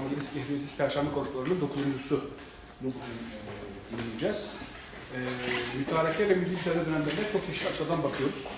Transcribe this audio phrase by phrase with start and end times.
[0.00, 2.30] Evangelist İhriyotis Perşembe konuşmalarının dokuzuncusu
[2.80, 4.56] bugün e, dinleyeceğiz.
[5.14, 5.18] E,
[5.78, 8.48] mütareke ve milli mücadele çok çeşitli açılardan bakıyoruz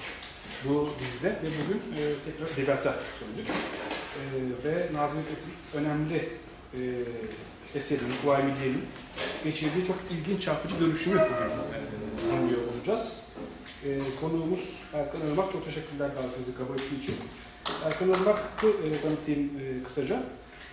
[0.64, 3.50] bu dizide ve bugün e, tekrar edebiyata döndük.
[3.50, 6.28] E, ve Nazım Hikmet'in önemli
[6.74, 6.80] e,
[7.78, 8.84] eserinin, Kuvayi Milliye'nin
[9.44, 13.22] geçirdiği çok ilginç çarpıcı dönüşümü bugün e, dinliyor olacağız.
[13.84, 17.14] E, konuğumuz Erkan Irmak, çok teşekkürler davetinizi kabul ettiği için.
[17.86, 20.22] Erkan Irmak'ı e, tanıtayım e, kısaca.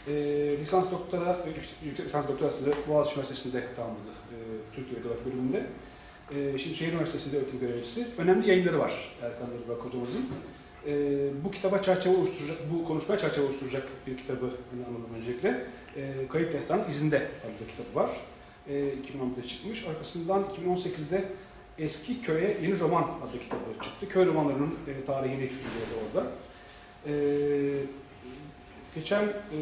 [0.07, 0.13] E,
[0.59, 4.35] lisans doktora, yüksek, yüksek lisans doktorası Boğaziçi Üniversitesi'nde tamamladı e,
[4.75, 5.66] Türk Dili Edebiyat bölümünde.
[6.35, 8.08] E, şimdi Şehir Üniversitesi'nde öğretim görevlisi.
[8.17, 10.25] Önemli yayınları var Erkan Irmak hocamızın.
[10.88, 10.94] E,
[11.45, 14.45] bu kitaba çerçeve oluşturacak, bu konuşmaya çerçeve oluşturacak bir kitabı
[14.88, 15.66] anladım öncelikle.
[15.95, 18.09] E, Kayıp Destan İzinde adlı kitabı var.
[18.67, 19.88] E, 2011'de çıkmış.
[19.88, 21.23] Arkasından 2018'de
[21.77, 24.09] Eski Köye Yeni Roman adlı kitabı çıktı.
[24.09, 26.27] Köy romanlarının e, tarihini biliyordu orada.
[27.08, 27.13] E,
[28.95, 29.59] geçen e,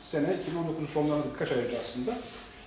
[0.00, 2.18] sene, 2019 sonlarında birkaç ay önce aslında,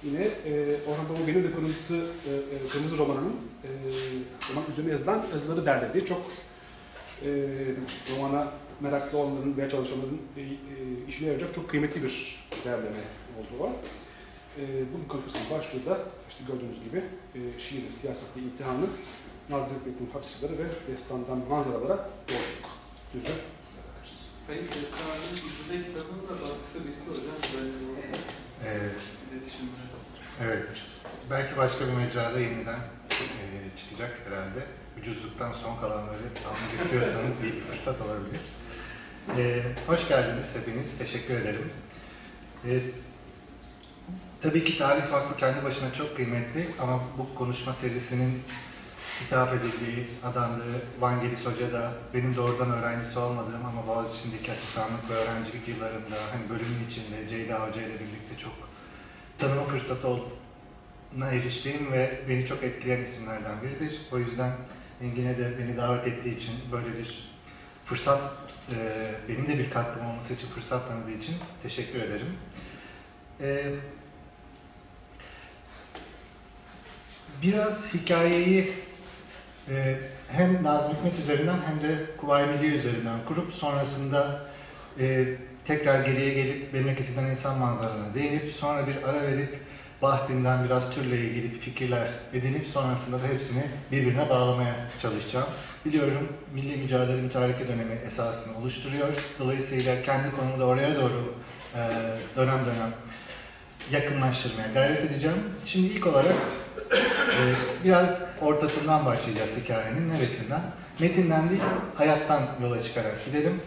[0.03, 3.70] yine e, Orhan Pamuk Benim de Kırmızı, e, e, Kırmızı romanının e,
[4.49, 6.05] roman üzerine yazılan yazıları derledi.
[6.05, 6.21] Çok
[7.26, 7.29] e,
[8.15, 8.48] romana
[8.79, 10.45] meraklı olanların veya çalışanların e, e,
[11.07, 12.99] işine yarayacak çok kıymetli bir derleme
[13.39, 13.71] olduğu var.
[14.57, 17.04] E, bunun konuşmasının başlığı da işte gördüğünüz gibi
[17.35, 18.85] e, şiir siyasetle imtihanı,
[19.49, 22.70] Nazım Hikmet'in hapsları ve destandan manzaralara yolculuk.
[23.13, 23.33] Sözü.
[24.47, 27.23] Kayıp Destanı'nın yüzünde kitabının da baskısı bitti hocam.
[27.53, 28.15] Realizasyonu
[28.67, 29.01] Evet,
[29.33, 29.71] iletişimde.
[30.43, 30.67] evet.
[31.29, 32.79] Belki başka bir mecrada yeniden
[33.11, 34.65] e, çıkacak herhalde.
[35.01, 36.17] Ucuzluktan son kalanları
[36.48, 38.41] almak istiyorsanız iyi bir fırsat olabilir.
[39.37, 40.98] E, hoş geldiniz hepiniz.
[40.98, 41.71] Teşekkür ederim.
[42.65, 42.79] E,
[44.41, 48.43] tabii ki tarih faklı kendi başına çok kıymetli ama bu konuşma serisinin
[49.25, 55.67] hitap edildiği, adandığı Vangelis Hoca da benim doğrudan öğrencisi olmadığım ama Boğaziçi'ndeki asistanlık ve öğrencilik
[55.67, 58.53] yıllarında hani bölümün içinde Ceyda Hoca ile birlikte çok
[59.37, 64.01] tanıma fırsatı olduğuna eriştiğim ve beni çok etkileyen isimlerden biridir.
[64.11, 64.51] O yüzden
[65.01, 67.31] Engin'e de beni davet ettiği için böyle bir
[67.85, 68.23] fırsat,
[68.71, 72.37] e, benim de bir katkım olması için fırsat tanıdığı için teşekkür ederim.
[73.41, 73.71] E,
[77.41, 78.73] biraz hikayeyi
[79.71, 84.39] e, hem Nazım Hikmet üzerinden hem de Kuvayi Milliye üzerinden kurup sonrasında
[84.99, 85.25] e,
[85.65, 89.59] tekrar geriye gelip memleketinden insan manzaralarına değinip sonra bir ara verip
[90.01, 95.47] Bahdin'den biraz türle ilgili fikirler edinip sonrasında da hepsini birbirine bağlamaya çalışacağım.
[95.85, 99.15] Biliyorum milli mücadele mütareke dönemi esasını oluşturuyor.
[99.39, 101.35] Dolayısıyla kendi konumu da oraya doğru
[101.75, 101.79] e,
[102.35, 102.93] dönem dönem
[103.91, 105.37] yakınlaştırmaya gayret edeceğim.
[105.65, 106.35] Şimdi ilk olarak
[106.91, 107.39] e,
[107.85, 110.09] biraz ortasından başlayacağız hikayenin.
[110.09, 110.62] Neresinden?
[111.00, 111.62] Metinden değil,
[111.96, 113.62] hayattan yola çıkarak gidelim.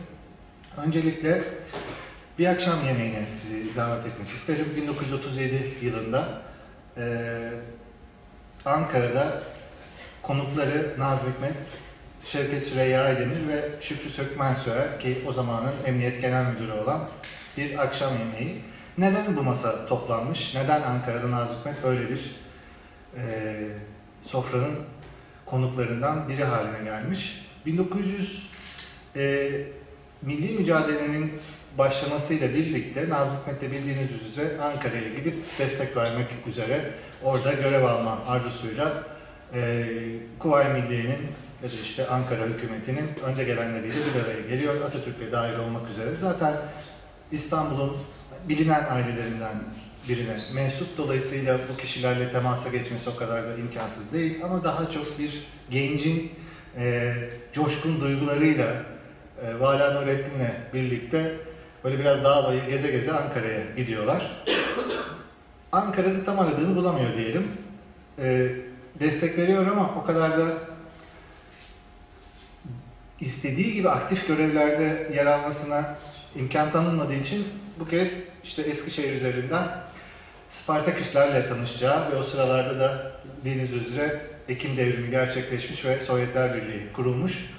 [0.76, 1.44] Öncelikle
[2.38, 4.66] bir akşam yemeğine sizi davet etmek isterim.
[4.76, 6.28] 1937 yılında
[6.96, 7.02] e,
[8.64, 9.42] Ankara'da
[10.22, 11.54] konukları Nazım Hikmet,
[12.26, 17.08] Şevket Süreyya Aydemir ve Şükrü Sökmen Söğer ki o zamanın Emniyet Genel Müdürü olan
[17.56, 18.62] bir akşam yemeği.
[18.98, 20.54] Neden bu masa toplanmış?
[20.54, 22.36] Neden Ankara'da Nazım Hikmet böyle bir
[23.16, 23.22] e,
[24.24, 24.74] sofranın
[25.46, 27.46] konuklarından biri haline gelmiş?
[27.66, 28.50] 1900
[29.16, 29.50] e,
[30.22, 31.32] milli mücadelenin
[31.78, 36.90] başlamasıyla birlikte Nazım Hikmet'le bildiğiniz üzere Ankara'ya gidip destek vermek üzere
[37.22, 39.04] orada görev alma arzusuyla
[39.54, 39.84] e,
[40.38, 41.26] Kuvayi Milliye'nin
[41.62, 44.74] ya da işte Ankara hükümetinin önce gelenleriyle bir araya geliyor.
[44.74, 46.10] Atatürk'e dahil olmak üzere.
[46.20, 46.54] Zaten
[47.32, 47.96] İstanbul'un
[48.48, 49.54] bilinen ailelerinden
[50.08, 50.98] birine mensup.
[50.98, 54.44] Dolayısıyla bu kişilerle temasa geçmesi o kadar da imkansız değil.
[54.44, 56.32] Ama daha çok bir gencin
[56.78, 57.14] e,
[57.52, 58.82] coşkun duygularıyla
[59.42, 61.36] e, Vala Nurettin'le birlikte
[61.84, 64.44] böyle biraz dağ bayır geze geze Ankara'ya gidiyorlar.
[65.72, 67.48] Ankara'da tam aradığını bulamıyor diyelim.
[68.18, 68.48] E,
[69.00, 70.46] destek veriyor ama o kadar da
[73.20, 75.96] istediği gibi aktif görevlerde yer almasına
[76.36, 77.46] imkan tanınmadığı için
[77.80, 79.83] bu kez işte Eskişehir üzerinden
[80.54, 83.12] Spartaküslerle tanışacağı ve o sıralarda da
[83.44, 87.50] bildiğiniz üzere Ekim devrimi gerçekleşmiş ve Sovyetler Birliği kurulmuş.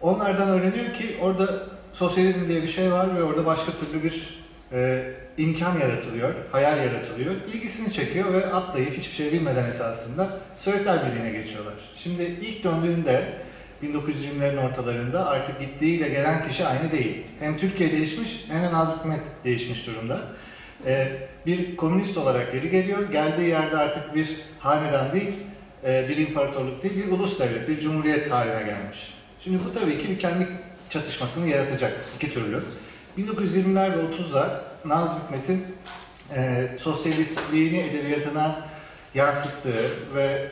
[0.00, 1.62] Onlardan öğreniyor ki orada
[1.92, 4.40] sosyalizm diye bir şey var ve orada başka türlü bir
[4.72, 5.04] e,
[5.38, 7.34] imkan yaratılıyor, hayal yaratılıyor.
[7.54, 11.74] İlgisini çekiyor ve atlayıp hiçbir şey bilmeden esasında Sovyetler Birliği'ne geçiyorlar.
[11.94, 13.24] Şimdi ilk döndüğünde
[13.82, 17.26] 1920'lerin ortalarında artık gittiğiyle gelen kişi aynı değil.
[17.38, 20.20] Hem Türkiye değişmiş hem de Nazım Hikmet değişmiş durumda.
[20.86, 21.08] Ee,
[21.46, 23.10] bir komünist olarak geri geliyor.
[23.12, 25.32] Geldiği yerde artık bir hanedan değil,
[25.84, 29.14] e, bir imparatorluk değil, bir ulus devlet, bir cumhuriyet haline gelmiş.
[29.44, 30.48] Şimdi bu tabii ki bir kendi
[30.90, 32.62] çatışmasını yaratacak iki türlü.
[33.18, 34.48] 1920'ler ve 30'lar
[34.84, 35.64] Nazım Hikmet'in
[36.36, 38.68] e, sosyalistliğini edebiyatına
[39.14, 40.48] yansıttığı ve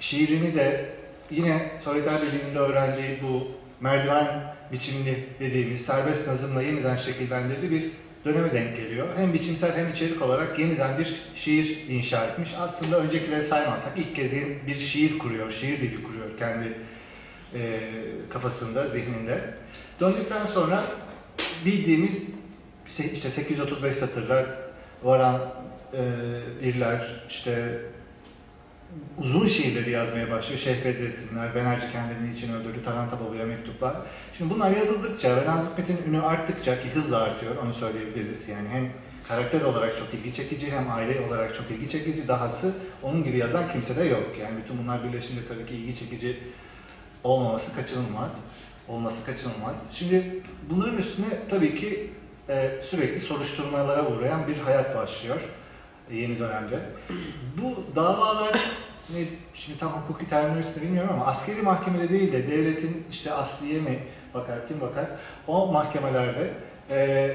[0.00, 0.90] şiirini de
[1.30, 3.48] yine Sovyetler Birliği'nde öğrendiği bu
[3.80, 7.90] merdiven biçimli dediğimiz serbest nazımla yeniden şekillendirdiği bir
[8.24, 9.08] döneme denk geliyor.
[9.16, 12.50] Hem biçimsel hem içerik olarak yeniden bir şiir inşa etmiş.
[12.60, 14.32] Aslında öncekileri saymazsak ilk kez
[14.66, 16.78] bir şiir kuruyor, şiir dili kuruyor kendi
[17.54, 17.80] e,
[18.30, 19.54] kafasında, zihninde.
[20.00, 20.84] Döndükten sonra
[21.64, 22.22] bildiğimiz
[22.86, 24.46] işte 835 satırlar
[25.02, 25.40] varan
[25.94, 26.02] e,
[26.62, 27.78] birler, işte
[29.18, 30.60] uzun şiirleri yazmaya başlıyor.
[30.60, 33.96] Şeyh Bedrettinler, Benerci kendini için öldürdü, Taranta Baba'ya mektuplar.
[34.38, 38.48] Şimdi bunlar yazıldıkça ve Nazım Hikmet'in ünü arttıkça ki hızla artıyor onu söyleyebiliriz.
[38.48, 38.90] Yani hem
[39.28, 42.28] karakter olarak çok ilgi çekici hem aile olarak çok ilgi çekici.
[42.28, 44.30] Dahası onun gibi yazan kimse de yok.
[44.40, 46.38] Yani bütün bunlar birleşince tabii ki ilgi çekici
[47.24, 48.40] olmaması kaçınılmaz.
[48.88, 49.76] Olması kaçınılmaz.
[49.92, 52.10] Şimdi bunların üstüne tabii ki
[52.48, 55.40] e, sürekli soruşturmalara uğrayan bir hayat başlıyor
[56.12, 56.80] yeni dönemde.
[57.62, 58.52] Bu davalar
[59.10, 59.24] ne,
[59.54, 63.98] şimdi tam hukuki terminolojisini bilmiyorum ama askeri mahkemede değil de devletin işte asliye mi
[64.34, 65.06] bakar, kim bakar
[65.46, 66.50] o mahkemelerde
[66.90, 67.30] e,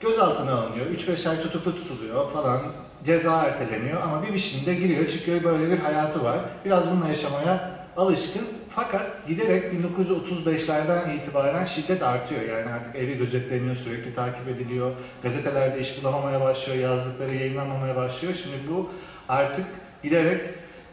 [0.00, 0.86] gözaltına alınıyor.
[0.86, 2.62] 3-5 ay tutuklu tutuluyor falan.
[3.04, 6.38] Ceza erteleniyor ama bir biçimde giriyor çıkıyor böyle bir hayatı var.
[6.64, 8.46] Biraz bununla yaşamaya alışkın.
[8.76, 12.42] Fakat giderek 1935'lerden itibaren şiddet artıyor.
[12.42, 14.92] Yani artık evi gözetleniyor, sürekli takip ediliyor.
[15.22, 18.34] Gazetelerde iş bulamamaya başlıyor, yazdıkları yayınlanmamaya başlıyor.
[18.42, 18.90] Şimdi bu
[19.28, 19.66] artık
[20.02, 20.40] giderek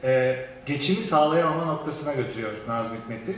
[0.03, 0.35] e,
[0.65, 3.35] geçimi sağlayamama noktasına götürüyor Nazım Hikmet'i.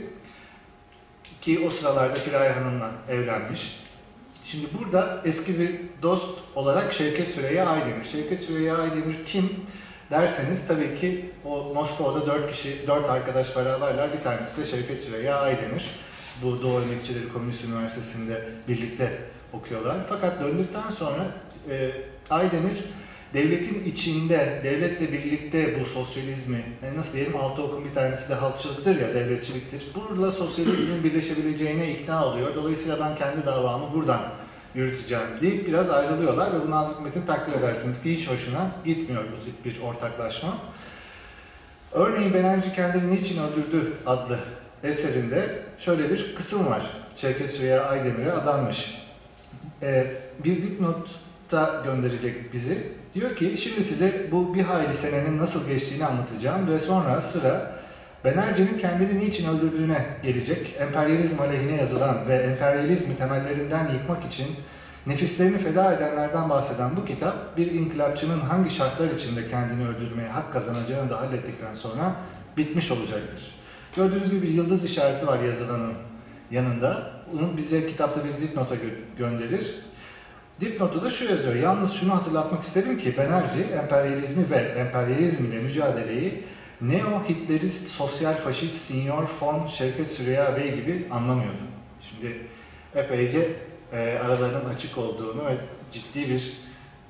[1.40, 3.80] Ki o sıralarda Firaye Hanım'la evlenmiş.
[4.44, 8.04] Şimdi burada eski bir dost olarak Şevket Süreyya Aydemir.
[8.04, 9.50] Şevket Süreyya Aydemir kim
[10.10, 14.08] derseniz tabii ki o Moskova'da dört kişi, dört arkadaş beraberler.
[14.18, 15.84] Bir tanesi de Şevket Süreyya Aydemir.
[16.42, 19.12] Bu Doğu Emekçileri Komünist Üniversitesi'nde birlikte
[19.52, 19.96] okuyorlar.
[20.08, 21.26] Fakat döndükten sonra
[21.70, 21.90] e,
[22.30, 22.84] Aydemir
[23.34, 29.00] devletin içinde, devletle birlikte bu sosyalizmi, yani nasıl diyelim altı okun bir tanesi de halkçılıktır
[29.00, 29.82] ya, devletçiliktir.
[29.94, 32.54] Burada sosyalizmin birleşebileceğine ikna oluyor.
[32.54, 34.22] Dolayısıyla ben kendi davamı buradan
[34.76, 39.64] yürüteceğim deyip biraz ayrılıyorlar ve bu Nazım Hikmet'in takdir edersiniz ki hiç hoşuna gitmiyor bu
[39.68, 40.58] bir ortaklaşma.
[41.92, 44.38] Örneğin Benenci kendini niçin öldürdü adlı
[44.82, 46.82] eserinde şöyle bir kısım var.
[47.14, 49.02] Şevket Süreyya Aydemir'e adanmış.
[49.82, 50.06] Ee,
[50.44, 52.92] bir dipnotta gönderecek bizi.
[53.14, 57.75] Diyor ki şimdi size bu bir hayli senenin nasıl geçtiğini anlatacağım ve sonra sıra
[58.26, 60.76] Benerci'nin kendini niçin öldürdüğüne gelecek.
[60.78, 64.46] Emperyalizm aleyhine yazılan ve emperyalizmi temellerinden yıkmak için
[65.06, 71.10] nefislerini feda edenlerden bahseden bu kitap bir inkılapçının hangi şartlar içinde kendini öldürmeye hak kazanacağını
[71.10, 72.16] da hallettikten sonra
[72.56, 73.54] bitmiş olacaktır.
[73.96, 75.94] Gördüğünüz gibi yıldız işareti var yazılanın
[76.50, 77.10] yanında.
[77.34, 79.74] Onun bize kitapta bir dipnota gö- gönderir.
[80.60, 81.54] Dipnotu da şu yazıyor.
[81.54, 86.44] Yalnız şunu hatırlatmak isterim ki Benerci emperyalizmi ve emperyalizm ile mücadeleyi
[86.82, 91.62] neo-Hitlerist, sosyal faşist, Sinyor von Şevket Süreyya Bey gibi anlamıyordu.
[92.00, 92.36] Şimdi
[92.94, 93.48] epeyce
[93.92, 95.56] e, aralarının açık olduğunu ve
[95.92, 96.52] ciddi bir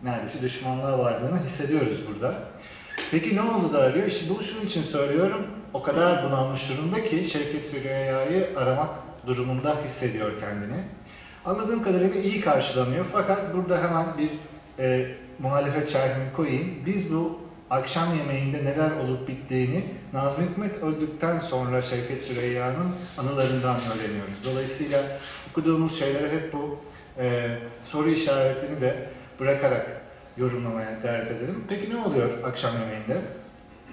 [0.03, 2.35] neredeyse düşmanlığa vardığını hissediyoruz burada.
[3.11, 4.07] Peki ne oldu da arıyor?
[4.07, 5.47] İşte bunu şunun için söylüyorum.
[5.75, 8.91] O kadar bunalmış durumda ki Şevket Süreyya'yı aramak
[9.27, 10.85] durumunda hissediyor kendini.
[11.45, 13.07] Anladığım kadarıyla iyi karşılanıyor.
[13.13, 14.31] Fakat burada hemen bir
[14.79, 16.75] e, muhalefet şerhimi koyayım.
[16.87, 24.45] Biz bu akşam yemeğinde neler olup bittiğini Nazım Hikmet öldükten sonra Şevket Süreyya'nın anılarından öğreniyoruz.
[24.45, 25.03] Dolayısıyla
[25.51, 26.79] okuduğumuz şeylere hep bu
[27.19, 29.09] e, soru işaretini de
[29.41, 30.01] bırakarak
[30.37, 31.65] yorumlamaya gayret edelim.
[31.69, 33.21] Peki ne oluyor akşam yemeğinde?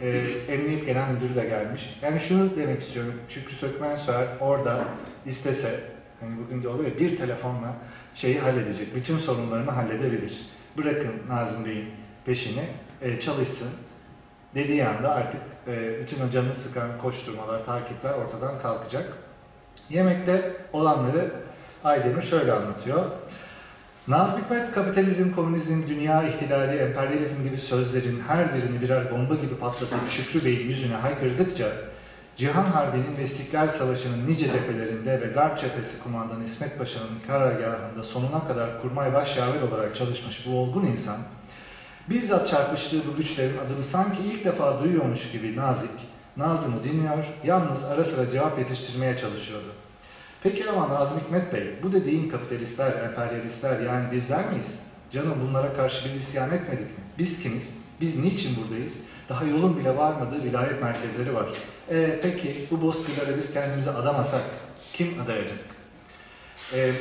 [0.01, 2.00] E, Emniyet Genel Müdürü de gelmiş.
[2.01, 3.13] Yani şunu demek istiyorum.
[3.30, 4.86] Şükrü Sökmen Söğer orada
[5.25, 5.80] istese,
[6.20, 7.74] hani bugün de oluyor bir telefonla
[8.13, 8.96] şeyi halledecek.
[8.96, 10.42] Bütün sorunlarını halledebilir.
[10.77, 11.89] Bırakın Nazım Bey'in
[12.25, 12.63] peşini,
[13.03, 13.69] e, çalışsın
[14.55, 19.17] dediği anda artık e, bütün o canını sıkan koşturmalar, takipler ortadan kalkacak.
[19.89, 21.31] Yemekte olanları
[21.83, 23.05] Aydemir şöyle anlatıyor.
[24.07, 30.10] Nazım Hikmet kapitalizm, komünizm, dünya ihtilali, emperyalizm gibi sözlerin her birini birer bomba gibi patlatıp
[30.10, 31.67] Şükrü Bey'in yüzüne haykırdıkça
[32.38, 38.48] Cihan Harbi'nin ve İstiklal Savaşı'nın nice cephelerinde ve Garp Cephesi kumandanı İsmet Paşa'nın karargahında sonuna
[38.48, 41.17] kadar kurmay başyaver olarak çalışmış bu olgun insan,
[42.10, 45.89] bizzat çarpıştığı bu güçlerin adını sanki ilk defa duyuyormuş gibi nazik,
[46.38, 49.67] Nazım'ı dinliyor, yalnız ara sıra cevap yetiştirmeye çalışıyordu.
[50.43, 54.79] Peki ama Nazım Hikmet Bey, bu dediğin kapitalistler, emperyalistler yani bizler miyiz?
[55.12, 57.03] Canım bunlara karşı biz isyan etmedik mi?
[57.17, 57.77] Biz kimiz?
[58.01, 58.93] Biz niçin buradayız?
[59.29, 61.45] Daha yolun bile varmadığı vilayet merkezleri var.
[61.89, 64.43] E, peki bu bozkırlara biz kendimizi adamasak
[64.93, 65.60] kim adayacak?
[66.74, 66.91] E,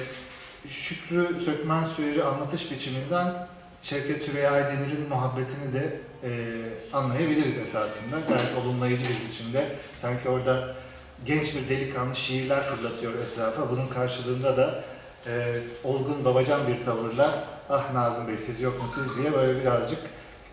[0.69, 3.47] Şükrü Sökmen Suyer'i anlatış biçiminden
[3.83, 6.31] Şevket Süreyya Aydemir'in muhabbetini de e,
[6.93, 8.17] anlayabiliriz esasında.
[8.29, 9.67] Gayet olumlayıcı bir biçimde.
[10.01, 10.75] Sanki orada
[11.27, 13.71] genç bir delikanlı şiirler fırlatıyor etrafa.
[13.71, 14.85] Bunun karşılığında da
[15.27, 19.99] e, olgun babacan bir tavırla ah Nazım Bey siz yok mu diye böyle birazcık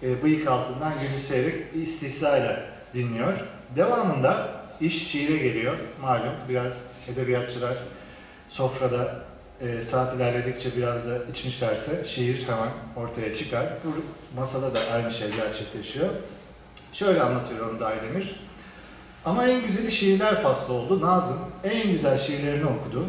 [0.04, 3.34] e, bıyık altından gülümseyerek istihzayla dinliyor.
[3.76, 4.48] Devamında
[4.82, 5.78] iş şiire geliyor.
[6.02, 6.74] Malum biraz
[7.14, 7.78] edebiyatçılar
[8.50, 9.29] sofrada
[9.62, 13.66] e, saat ilerledikçe biraz da içmişlerse şiir hemen ortaya çıkar.
[13.84, 13.90] Bu
[14.40, 16.10] masada da aynı şey gerçekleşiyor.
[16.94, 17.94] Şöyle anlatıyor onu da.
[19.26, 21.02] Ama en güzeli şiirler faslı oldu.
[21.02, 23.06] Nazım en güzel şiirlerini okudu.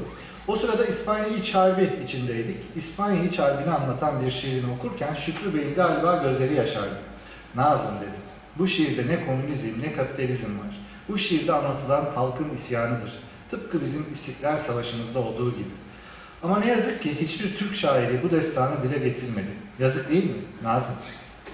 [0.48, 2.56] O sırada İspanya İç Harbi içindeydik.
[2.76, 6.98] İspanya İç Harbi'ni anlatan bir şiirini okurken Şükrü Bey'in galiba gözleri yaşardı.
[7.54, 8.20] Nazım dedi.
[8.58, 10.80] Bu şiirde ne komünizm ne kapitalizm var.
[11.08, 13.12] Bu şiirde anlatılan halkın isyanıdır.
[13.50, 15.70] Tıpkı bizim İstiklal Savaşımızda olduğu gibi.
[16.42, 19.48] Ama ne yazık ki hiçbir Türk şairi bu destanı dile getirmedi.
[19.78, 20.94] Yazık değil mi Nazım?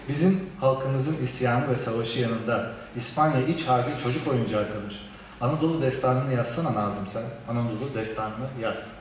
[0.09, 5.11] Bizim halkımızın isyanı ve savaşı yanında İspanya iç harbi çocuk oyuncağı kalır.
[5.41, 7.23] Anadolu destanını yazsana Nazım sen.
[7.49, 8.93] Anadolu destanını yaz.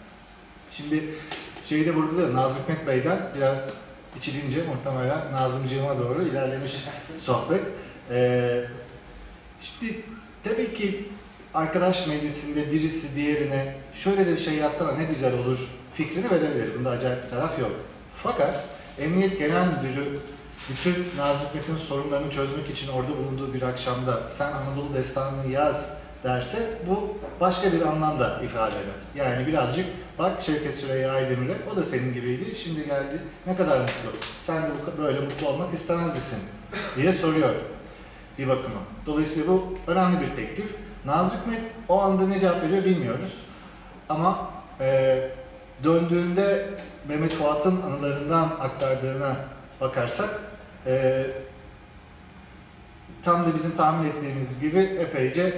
[0.72, 1.04] Şimdi
[1.66, 2.34] şeyi de vurguluyor.
[2.34, 3.58] Nazım Hikmet Bey'den biraz
[4.18, 6.72] içilince muhtemelen Nazımcığıma doğru ilerlemiş
[7.20, 7.62] sohbet.
[8.12, 8.66] Ee,
[9.62, 10.02] şimdi
[10.44, 11.10] tabii ki
[11.56, 15.60] arkadaş meclisinde birisi diğerine şöyle de bir şey yazsana ne güzel olur
[15.94, 16.76] fikrini verebilir.
[16.78, 17.72] Bunda acayip bir taraf yok.
[18.24, 18.64] Fakat
[19.00, 20.20] Emniyet Genel Müdürü
[20.70, 25.86] bütün Nazım Hikmet'in sorunlarını çözmek için orada bulunduğu bir akşamda sen Anadolu Destanı'nı yaz
[26.24, 29.26] derse bu başka bir anlamda ifade eder.
[29.26, 29.86] Yani birazcık
[30.20, 34.20] bak Şevket Süreyya Aydemir'e o da senin gibiydi şimdi geldi ne kadar mutlu.
[34.46, 36.40] Sen de böyle mutlu olmak istemez misin
[36.96, 37.56] diye soruyor
[38.38, 38.80] bir bakıma.
[39.06, 40.85] Dolayısıyla bu önemli bir teklif.
[41.06, 43.34] Nazım Hikmet o anda ne cevap veriyor bilmiyoruz.
[44.10, 45.20] Ama e,
[45.84, 46.70] döndüğünde
[47.08, 49.36] Mehmet Fuat'ın anılarından aktardığına
[49.82, 50.30] bakarsak
[50.86, 51.26] e,
[53.24, 55.54] tam da bizim tahmin ettiğimiz gibi epeyce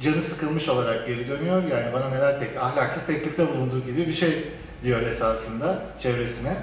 [0.00, 1.62] canı sıkılmış olarak geri dönüyor.
[1.62, 4.44] Yani bana neler tek ahlaksız teklifte bulunduğu gibi bir şey
[4.84, 6.56] diyor esasında çevresine.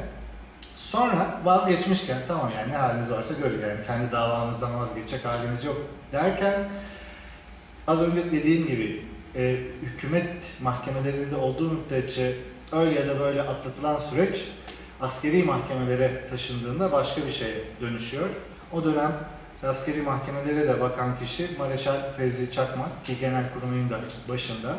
[0.77, 5.77] Sonra vazgeçmişken tamam yani ne haliniz varsa görün yani kendi davamızdan vazgeçecek halimiz yok
[6.11, 6.53] derken
[7.89, 9.01] az önce dediğim gibi
[9.35, 12.33] e, hükümet mahkemelerinde olduğu müddetçe
[12.71, 14.47] öyle ya da böyle atlatılan süreç
[15.01, 18.29] askeri mahkemelere taşındığında başka bir şeye dönüşüyor.
[18.71, 19.11] O dönem
[19.63, 24.75] askeri mahkemelere de bakan kişi Mareşal Fevzi Çakmak ki genel kurumun da başında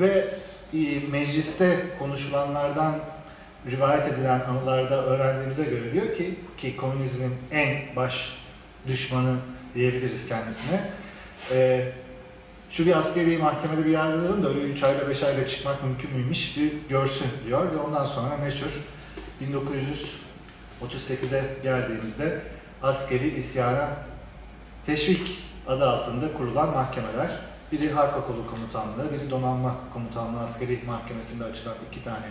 [0.00, 0.34] ve
[0.74, 2.98] e, mecliste konuşulanlardan
[3.70, 8.38] rivayet edilen anılarda öğrendiğimize göre diyor ki ki komünizmin en baş
[8.86, 9.36] düşmanı
[9.74, 10.80] diyebiliriz kendisine.
[11.52, 11.88] E,
[12.70, 16.56] şu bir askeri mahkemede bir yargılanın da öyle 3 ayla 5 ayla çıkmak mümkün müymüş
[16.56, 18.80] bir görsün diyor ve ondan sonra meşhur
[19.42, 22.40] 1938'e geldiğimizde
[22.82, 23.88] askeri isyana
[24.86, 27.30] teşvik adı altında kurulan mahkemeler.
[27.72, 32.26] Biri Harp Okulu Komutanlığı, biri Donanma Komutanlığı Askeri Mahkemesi'nde açılan iki tane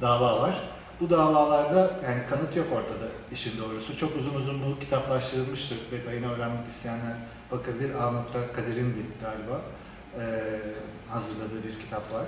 [0.00, 0.54] dava var.
[1.00, 3.98] Bu davalarda yani kanıt yok ortada işin doğrusu.
[3.98, 5.78] Çok uzun uzun bu kitaplaştırılmıştır.
[5.90, 7.14] Detayını öğrenmek isteyenler
[7.52, 7.94] bakabilir.
[7.94, 8.24] A.
[8.56, 9.60] Kadir'in galiba
[10.18, 10.24] e,
[11.08, 12.24] hazırladığı bir kitap var.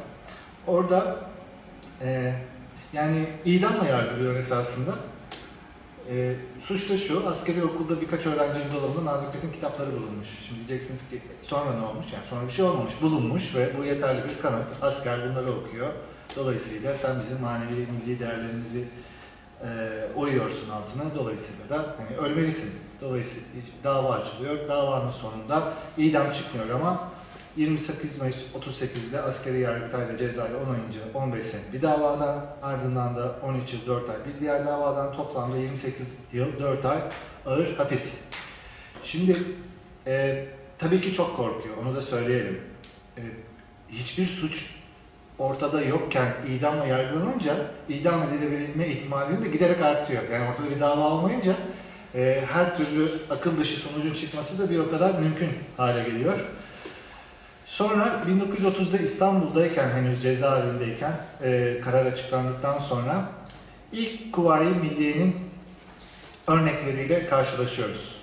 [0.66, 1.16] Orada
[2.02, 2.34] e,
[2.92, 4.94] yani idamla yargılıyor esasında.
[6.10, 10.28] E, suç da şu, askeri okulda birkaç öğrencinin dolabında Nazım Hikmet'in kitapları bulunmuş.
[10.46, 12.06] Şimdi diyeceksiniz ki sonra ne olmuş?
[12.12, 14.66] Yani sonra bir şey olmamış, bulunmuş ve bu yeterli bir kanıt.
[14.82, 15.88] Asker bunları okuyor.
[16.36, 18.84] Dolayısıyla sen bizim manevi milli değerlerimizi
[19.62, 19.68] e,
[20.16, 21.14] oyuyorsun altına.
[21.14, 22.70] Dolayısıyla da hani ölmelisin.
[23.00, 23.48] Dolayısıyla
[23.84, 24.68] dava açılıyor.
[24.68, 27.14] Davanın sonunda idam çıkmıyor ama
[27.56, 33.86] 28 Mayıs 38'de askeri yargıtayla cezayı onayınca 15 sene bir davadan ardından da 13 yıl
[33.86, 36.98] 4 ay bir diğer davadan toplamda 28 yıl 4 ay
[37.46, 38.24] ağır hapis.
[39.04, 39.36] Şimdi
[40.06, 40.44] e,
[40.78, 42.60] tabii ki çok korkuyor onu da söyleyelim.
[43.18, 43.22] E,
[43.88, 44.74] hiçbir suç
[45.38, 47.54] ortada yokken idamla yargılanınca
[47.88, 50.22] idam edilebilme ihtimalinin de giderek artıyor.
[50.32, 51.54] Yani ortada bir dava olmayınca
[52.14, 56.38] e, her türlü akıl dışı sonucun çıkması da bir o kadar mümkün hale geliyor.
[57.66, 63.28] Sonra 1930'da İstanbul'dayken henüz cezaevindeyken e, karar açıklandıktan sonra
[63.92, 65.36] ilk Kuvayi Milliye'nin
[66.46, 68.16] örnekleriyle karşılaşıyoruz.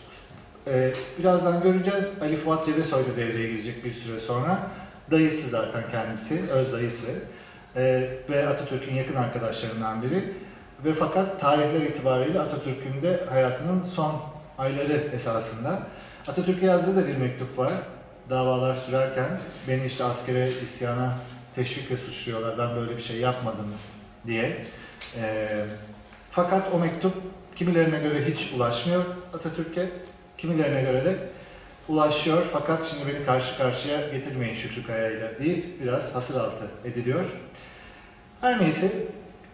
[0.67, 2.05] E, birazdan göreceğiz.
[2.21, 4.59] Ali Fuat Cebesoy da devreye girecek bir süre sonra.
[5.11, 7.11] Dayısı zaten kendisi, öz dayısı
[7.75, 10.33] e, ve Atatürk'ün yakın arkadaşlarından biri.
[10.85, 14.21] Ve fakat tarihler itibariyle Atatürk'ün de hayatının son
[14.57, 15.79] ayları esasında.
[16.27, 17.71] Atatürk'e yazdığı da bir mektup var
[18.29, 21.13] davalar sürerken beni işte askere isyana
[21.55, 22.57] teşvikle suçluyorlar.
[22.57, 23.73] Ben böyle bir şey yapmadım
[24.27, 24.65] diye.
[25.21, 25.47] E,
[26.31, 27.13] fakat o mektup
[27.55, 29.89] kimilerine göre hiç ulaşmıyor Atatürk'e,
[30.37, 31.15] kimilerine göre de
[31.87, 37.25] ulaşıyor fakat şimdi beni karşı karşıya getirmeyin Şükrü Kaya'yla deyip biraz hasır altı ediliyor.
[38.41, 38.91] Her neyse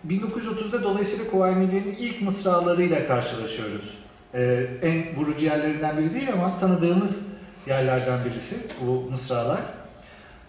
[0.10, 3.98] 1930'da dolayısıyla Kuvayi Milliye'nin ilk mısralarıyla karşılaşıyoruz.
[4.34, 7.22] Ee, en vurucu yerlerinden biri değil ama tanıdığımız
[7.68, 9.60] yerlerden birisi bu mısralar.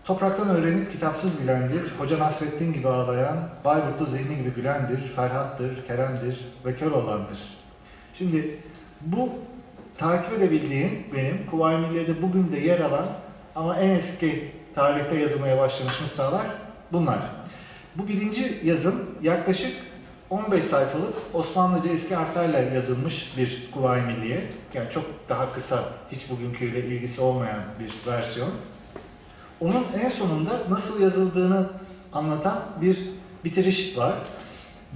[0.04, 6.76] Topraktan öğrenip kitapsız bilendir, Hoca Nasreddin gibi ağlayan, Bayburtlu zihni gibi gülendir, Ferhat'tır, Kerem'dir ve
[6.76, 7.38] kör olandır.
[8.14, 8.58] Şimdi
[9.00, 9.30] bu
[9.98, 13.06] takip edebildiğim benim Kuvayi Milliye'de bugün de yer alan
[13.54, 16.46] ama en eski tarihte yazılmaya başlamış mısralar
[16.92, 17.18] bunlar.
[17.96, 19.72] Bu birinci yazım yaklaşık
[20.30, 24.50] 15 sayfalık Osmanlıca eski harflerle yazılmış bir Kuvayi Milliye.
[24.74, 28.50] Yani çok daha kısa, hiç bugünküyle ilgisi olmayan bir versiyon.
[29.60, 31.70] Onun en sonunda nasıl yazıldığını
[32.12, 32.98] anlatan bir
[33.44, 34.14] bitiriş var.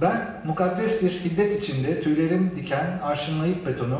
[0.01, 3.99] Ben mukaddes bir hiddet içinde tüylerim diken, arşınlayıp betonu,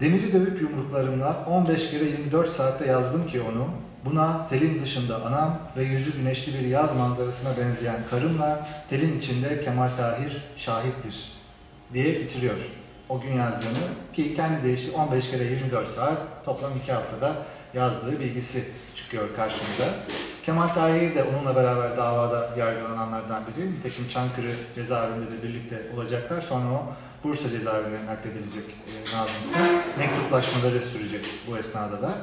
[0.00, 3.68] demiri dövüp yumruklarımla 15 kere 24 saatte yazdım ki onu,
[4.10, 9.88] Buna telin dışında anam ve yüzü güneşli bir yaz manzarasına benzeyen karımla telin içinde Kemal
[9.96, 11.32] Tahir şahittir
[11.92, 12.56] diye bitiriyor
[13.08, 17.36] o gün yazdığını ki kendi deyişi 15 kere 24 saat toplam 2 haftada
[17.74, 19.84] yazdığı bilgisi çıkıyor karşımıza.
[20.46, 23.72] Kemal Tahir de onunla beraber davada yargılananlardan biri.
[23.72, 26.40] Nitekim Çankırı cezaevinde de birlikte olacaklar.
[26.40, 26.86] Sonra o
[27.24, 29.34] Bursa cezaevine nakledilecek e, Nazım.
[29.98, 32.14] Mektuplaşmaları sürecek bu esnada da.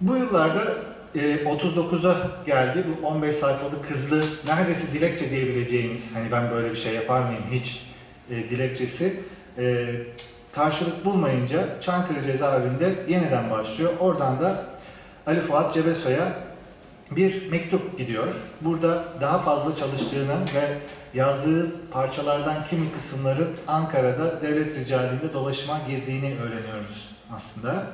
[0.00, 0.62] Bu yıllarda
[1.14, 2.84] e, 39'a geldi.
[3.02, 7.82] Bu 15 sayfalık hızlı, neredeyse dilekçe diyebileceğimiz, hani ben böyle bir şey yapar mıyım hiç
[8.30, 9.20] e, dilekçesi
[9.58, 9.86] e,
[10.52, 13.92] karşılık bulmayınca Çankırı cezaevinde yeniden başlıyor.
[14.00, 14.64] Oradan da
[15.26, 16.32] Ali Fuat Cebesoy'a
[17.10, 18.34] bir mektup gidiyor.
[18.60, 20.78] Burada daha fazla çalıştığını ve
[21.14, 27.86] yazdığı parçalardan kimi kısımların Ankara'da devlet ricalinde dolaşıma girdiğini öğreniyoruz aslında.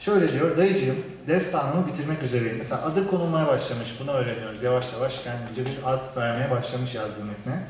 [0.00, 2.56] Şöyle diyor, dayıcığım destanımı bitirmek üzereyim.
[2.58, 4.62] Mesela adı konulmaya başlamış, bunu öğreniyoruz.
[4.62, 7.62] Yavaş yavaş kendince bir ad vermeye başlamış yazdığı metne.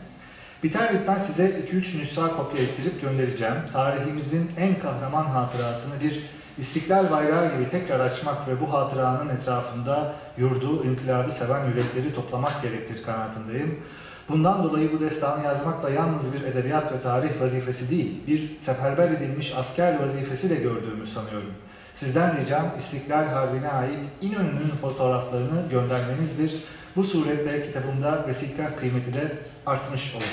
[0.62, 3.54] Biter bitmez size 2-3 nüsha kopya ettirip göndereceğim.
[3.72, 6.22] Tarihimizin en kahraman hatırasını bir
[6.58, 13.02] İstiklal bayrağı gibi tekrar açmak ve bu hatıranın etrafında yurdu, inkılabı seven yürekleri toplamak gerektir
[13.02, 13.80] kanaatindeyim.
[14.28, 19.54] Bundan dolayı bu destanı yazmakla yalnız bir edebiyat ve tarih vazifesi değil, bir seferber edilmiş
[19.56, 21.54] asker vazifesi de gördüğümü sanıyorum.
[21.94, 26.54] Sizden ricam İstiklal Harbi'ne ait İnönü'nün fotoğraflarını göndermenizdir.
[26.96, 29.32] Bu suretle kitabımda vesika kıymeti de
[29.66, 30.24] artmış olur.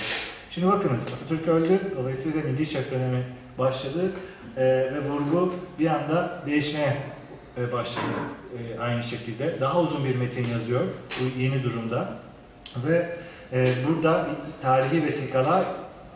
[0.52, 1.80] Şimdi bakınız Atatürk öldü.
[1.98, 3.24] Dolayısıyla Milli Şef dönemi
[3.58, 4.12] başladı.
[4.58, 6.98] Ee, ve vurgu bir anda değişmeye
[7.58, 8.06] e, başladı
[8.58, 9.60] e, aynı şekilde.
[9.60, 10.82] Daha uzun bir metin yazıyor
[11.20, 12.10] bu yeni durumda.
[12.88, 13.10] Ve
[13.54, 14.28] e, burada
[14.62, 15.66] tarihi vesikalar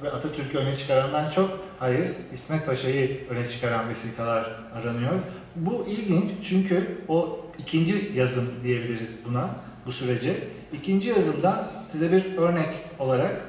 [0.03, 5.13] ve Atatürk'ü öne çıkarandan çok hayır İsmet Paşa'yı öne çıkaran vesikalar aranıyor.
[5.55, 9.49] Bu ilginç çünkü o ikinci yazım diyebiliriz buna,
[9.85, 10.35] bu sürece.
[10.73, 13.41] İkinci yazımda size bir örnek olarak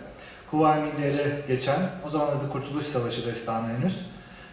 [0.50, 4.00] Kuvayi Milliye'de geçen, o zaman adı Kurtuluş Savaşı destanı henüz,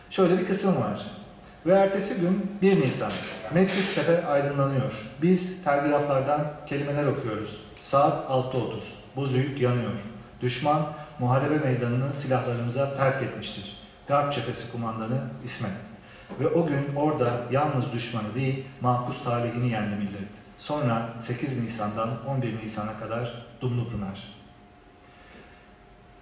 [0.09, 1.05] şöyle bir kısım var.
[1.65, 3.11] Ve ertesi gün 1 Nisan,
[3.53, 4.93] Metris Tepe aydınlanıyor.
[5.21, 7.61] Biz telgraflardan kelimeler okuyoruz.
[7.81, 8.53] Saat 6.30,
[9.15, 9.91] Bozüyük yanıyor.
[10.41, 13.77] Düşman muharebe meydanını silahlarımıza terk etmiştir.
[14.07, 15.71] Garp cephesi kumandanı İsmet.
[16.39, 20.29] Ve o gün orada yalnız düşmanı değil, makus talihini yendi millet.
[20.57, 24.33] Sonra 8 Nisan'dan 11 Nisan'a kadar Dumlupınar.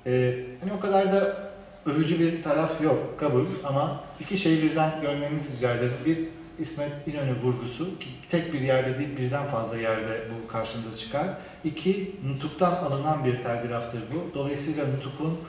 [0.05, 1.37] Ee, hani o kadar da
[1.85, 5.93] övücü bir taraf yok, kabul ama iki şeyi birden görmenizi rica ederim.
[6.05, 6.17] Bir
[6.59, 11.27] İsmet İnönü vurgusu ki tek bir yerde değil birden fazla yerde bu karşımıza çıkar.
[11.63, 14.35] İki, Nutuk'tan alınan bir telgraftır bu.
[14.35, 15.39] Dolayısıyla Nutuk'un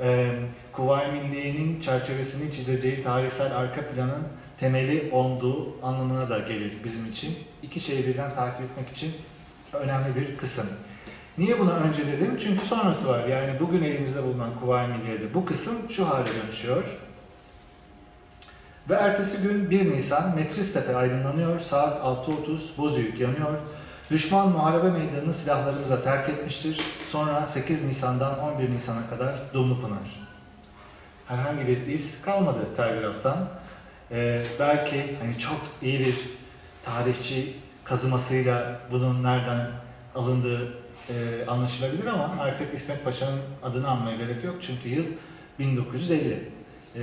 [0.00, 0.30] e,
[0.72, 4.22] Kuvayi Milliye'nin çerçevesini çizeceği tarihsel arka planın
[4.60, 7.34] temeli olduğu anlamına da gelir bizim için.
[7.62, 9.12] İki şeyi birden takip etmek için
[9.72, 10.66] önemli bir kısım.
[11.38, 12.36] Niye buna önce dedim?
[12.40, 13.26] Çünkü sonrası var.
[13.28, 16.84] Yani bugün elimizde bulunan Kuvayi Milliye'de bu kısım şu hale dönüşüyor.
[18.88, 21.60] Ve ertesi gün 1 Nisan Metristepe aydınlanıyor.
[21.60, 23.58] Saat 6.30 Bozüyük yanıyor.
[24.10, 26.80] Düşman muharebe meydanını silahlarımıza terk etmiştir.
[27.10, 30.26] Sonra 8 Nisan'dan 11 Nisan'a kadar Dumlupınar.
[31.28, 33.48] Herhangi bir iz kalmadı telgraftan.
[34.10, 36.14] Ee, belki hani çok iyi bir
[36.84, 39.70] tarihçi kazımasıyla bunun nereden
[40.14, 40.74] alındığı
[41.08, 44.54] e, anlaşılabilir ama artık İsmet Paşa'nın adını anmaya gerek yok.
[44.60, 45.04] Çünkü yıl
[45.58, 46.50] 1950.
[46.96, 47.00] Ee,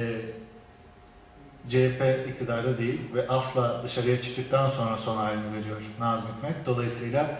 [1.69, 6.65] CHP iktidarda değil ve AF'la dışarıya çıktıktan sonra son halini veriyor Nazım Hikmet.
[6.65, 7.39] Dolayısıyla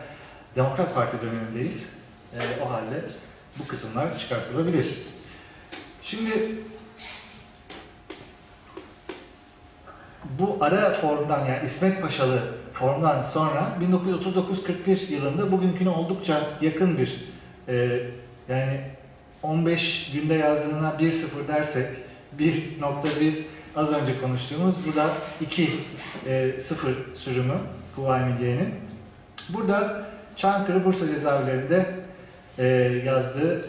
[0.55, 1.89] Demokrat Parti dönemindeyiz.
[2.33, 3.05] E, o halde
[3.59, 4.97] bu kısımlar çıkartılabilir.
[6.03, 6.55] Şimdi
[10.39, 12.41] bu ara formdan yani İsmet Paşalı
[12.73, 13.77] formdan sonra
[14.87, 17.33] 1939-41 yılında bugünküne oldukça yakın bir
[17.67, 17.99] e,
[18.49, 18.81] yani
[19.43, 21.87] 15 günde yazdığına 1-0 dersek
[22.39, 23.33] 1.1
[23.75, 25.09] az önce konuştuğumuz bu da
[25.41, 25.69] 2
[26.27, 27.53] e, 0 sürümü
[27.95, 28.73] Kuvayi Milliye'nin.
[29.49, 30.05] Burada
[30.35, 31.85] Çankırı Bursa cezaevlerinde
[32.57, 32.65] e,
[33.05, 33.65] yazdığı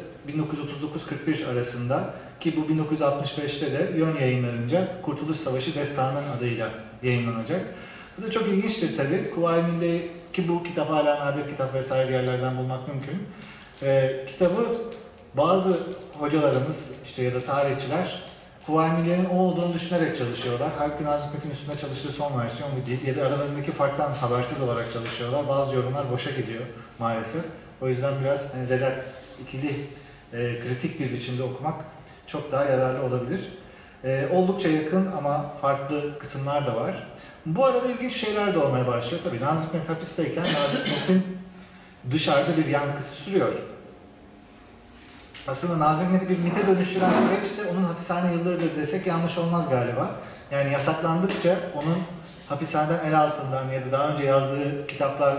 [1.27, 6.71] 1939-41 arasında ki bu 1965'te de Yön yayınlarınca Kurtuluş Savaşı Destanı'nın adıyla
[7.03, 7.75] yayınlanacak.
[8.19, 9.31] Bu da çok ilginçtir tabi.
[9.35, 13.23] Kuvayi Milliye ki bu kitap hala nadir kitap vesaire yerlerden bulmak mümkün.
[13.83, 14.77] E, kitabı
[15.35, 15.79] bazı
[16.19, 18.23] hocalarımız işte ya da tarihçiler
[18.67, 20.69] Kuvayi Milliye'nin o olduğunu düşünerek çalışıyorlar.
[20.79, 23.07] Halbuki Nazım Hikmet'in üstünde çalıştığı son versiyon bu değil.
[23.07, 25.49] Ya da aralarındaki farktan habersiz olarak çalışıyorlar.
[25.49, 26.63] Bazı yorumlar boşa gidiyor
[26.99, 27.43] maalesef.
[27.81, 29.05] O yüzden biraz hani redak,
[29.43, 29.87] ikili,
[30.33, 31.75] e, kritik bir biçimde okumak
[32.27, 33.53] çok daha yararlı olabilir.
[34.05, 37.09] E, oldukça yakın ama farklı kısımlar da var.
[37.47, 39.23] Bu arada ilginç şeyler de olmaya başlıyor.
[39.25, 41.39] Tabii Nazım Hikmet hapisteyken Nazım Hikmet'in
[42.11, 43.53] dışarıda bir yankısı sürüyor.
[45.49, 50.11] Aslında Nazım Hikmet'i bir mite dönüştüren süreç de onun hapishane yıllarıdır desek yanlış olmaz galiba.
[50.51, 51.99] Yani yasaklandıkça onun
[52.49, 55.39] hapishaneden el altından ya da daha önce yazdığı kitaplar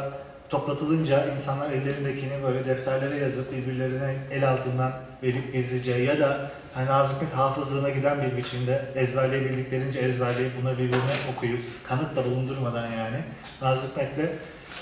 [0.49, 4.91] toplatılınca insanlar ellerindekini böyle defterlere yazıp birbirlerine el altından
[5.23, 11.15] verip gizlice ya da hani Nazım Hikmet hafızlığına giden bir biçimde ezberleyebildiklerince ezberleyip bunu birbirine
[11.35, 13.17] okuyup kanıt da bulundurmadan yani
[13.61, 14.29] Nazım Hikmet'le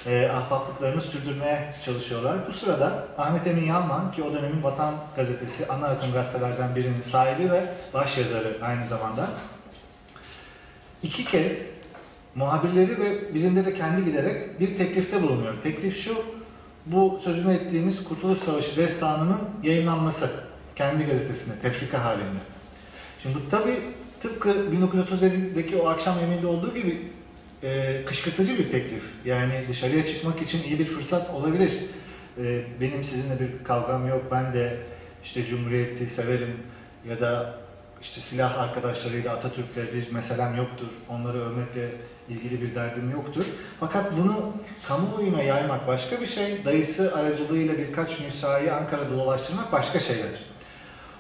[0.06, 2.38] e, ahbaplıklarını sürdürmeye çalışıyorlar.
[2.48, 7.52] Bu sırada Ahmet Emin Yalman ki o dönemin Vatan Gazetesi ana akım gazetelerden birinin sahibi
[7.52, 9.28] ve başyazarı aynı zamanda
[11.04, 11.74] iki kez
[12.36, 15.54] muhabirleri ve birinde de kendi giderek bir teklifte bulunuyor.
[15.64, 16.16] Teklif şu,
[16.86, 20.30] bu sözünü ettiğimiz Kurtuluş Savaşı destanının yayınlanması
[20.76, 22.40] kendi gazetesinde, tefrika halinde.
[23.24, 23.80] Şimdi bu tabi
[24.22, 27.13] tıpkı 1937'deki o akşam yemeğinde olduğu gibi
[27.64, 29.04] e, kışkırtıcı bir teklif.
[29.26, 31.72] Yani dışarıya çıkmak için iyi bir fırsat olabilir.
[32.38, 34.78] E, benim sizinle bir kavgam yok, ben de
[35.24, 36.58] işte Cumhuriyeti severim
[37.10, 37.56] ya da
[38.02, 40.88] işte silah arkadaşlarıyla Atatürk'le bir meselem yoktur.
[41.10, 41.90] Onları övmekle
[42.30, 43.46] ilgili bir derdim yoktur.
[43.80, 44.54] Fakat bunu
[44.88, 46.66] kamuoyuna yaymak başka bir şey.
[46.66, 50.30] Dayısı aracılığıyla birkaç nüshayı Ankara'da dolaştırmak başka şeyler.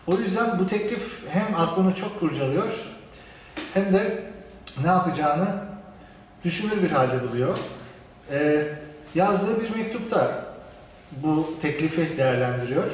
[0.07, 2.73] O yüzden bu teklif hem aklını çok kurcalıyor
[3.73, 4.23] hem de
[4.83, 5.72] ne yapacağını
[6.43, 7.59] düşünür bir halde buluyor.
[8.31, 8.67] Ee,
[9.15, 10.45] yazdığı bir mektupta
[11.11, 12.91] bu teklifi değerlendiriyor.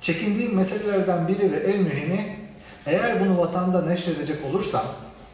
[0.00, 2.36] Çekindiğim meselelerden biri ve en mühimi
[2.86, 4.84] eğer bunu vatanda neşredecek olursam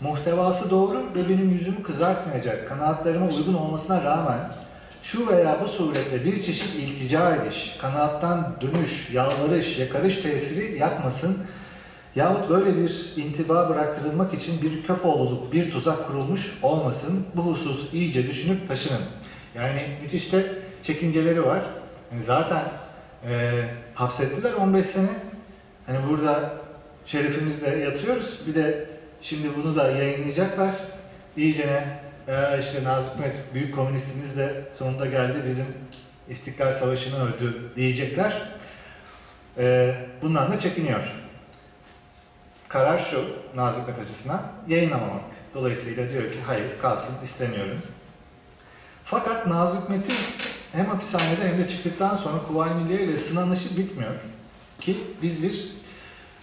[0.00, 4.38] muhtevası doğru ve benim yüzümü kızartmayacak kanaatlarıma uygun olmasına rağmen
[5.02, 11.38] şu veya bu suretle bir çeşit iltica ediş, kanaattan dönüş, yalvarış, yakarış tesiri yapmasın
[12.16, 17.27] yahut böyle bir intiba bıraktırılmak için bir köpoğluluk, bir tuzak kurulmuş olmasın.
[17.35, 19.01] Bu hususu iyice düşünüp taşının.
[19.55, 21.61] Yani müthiş de çekinceleri var.
[22.12, 22.64] Yani zaten
[23.29, 23.62] e,
[23.94, 25.09] hapsettiler 15 sene.
[25.87, 26.53] Hani burada
[27.07, 28.38] şerefimizle yatıyoruz.
[28.47, 28.87] Bir de
[29.23, 30.71] şimdi bunu da yayınlayacaklar.
[31.37, 35.66] İyicene e, işte Nazım Hikmet büyük komünistimiz de sonunda geldi bizim
[36.29, 38.42] İstiklal Savaşı'nı öldü diyecekler.
[39.59, 41.14] E, bundan da çekiniyor.
[42.68, 43.24] Karar şu
[43.57, 45.22] Nazım Hikmet açısından yayınlamamak.
[45.54, 47.78] Dolayısıyla diyor ki hayır kalsın istemiyorum.
[49.04, 50.14] Fakat Nazım Hikmet'in
[50.72, 54.14] hem hapishanede hem de çıktıktan sonra Kuvayi Milliye ile sınanışı bitmiyor.
[54.81, 55.72] Ki biz bir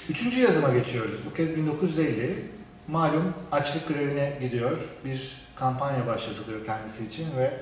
[0.09, 1.19] üçüncü yazıma geçiyoruz.
[1.25, 2.51] Bu kez 1950.
[2.87, 4.77] Malum açlık grevine gidiyor.
[5.05, 7.53] Bir kampanya başlatılıyor kendisi için ve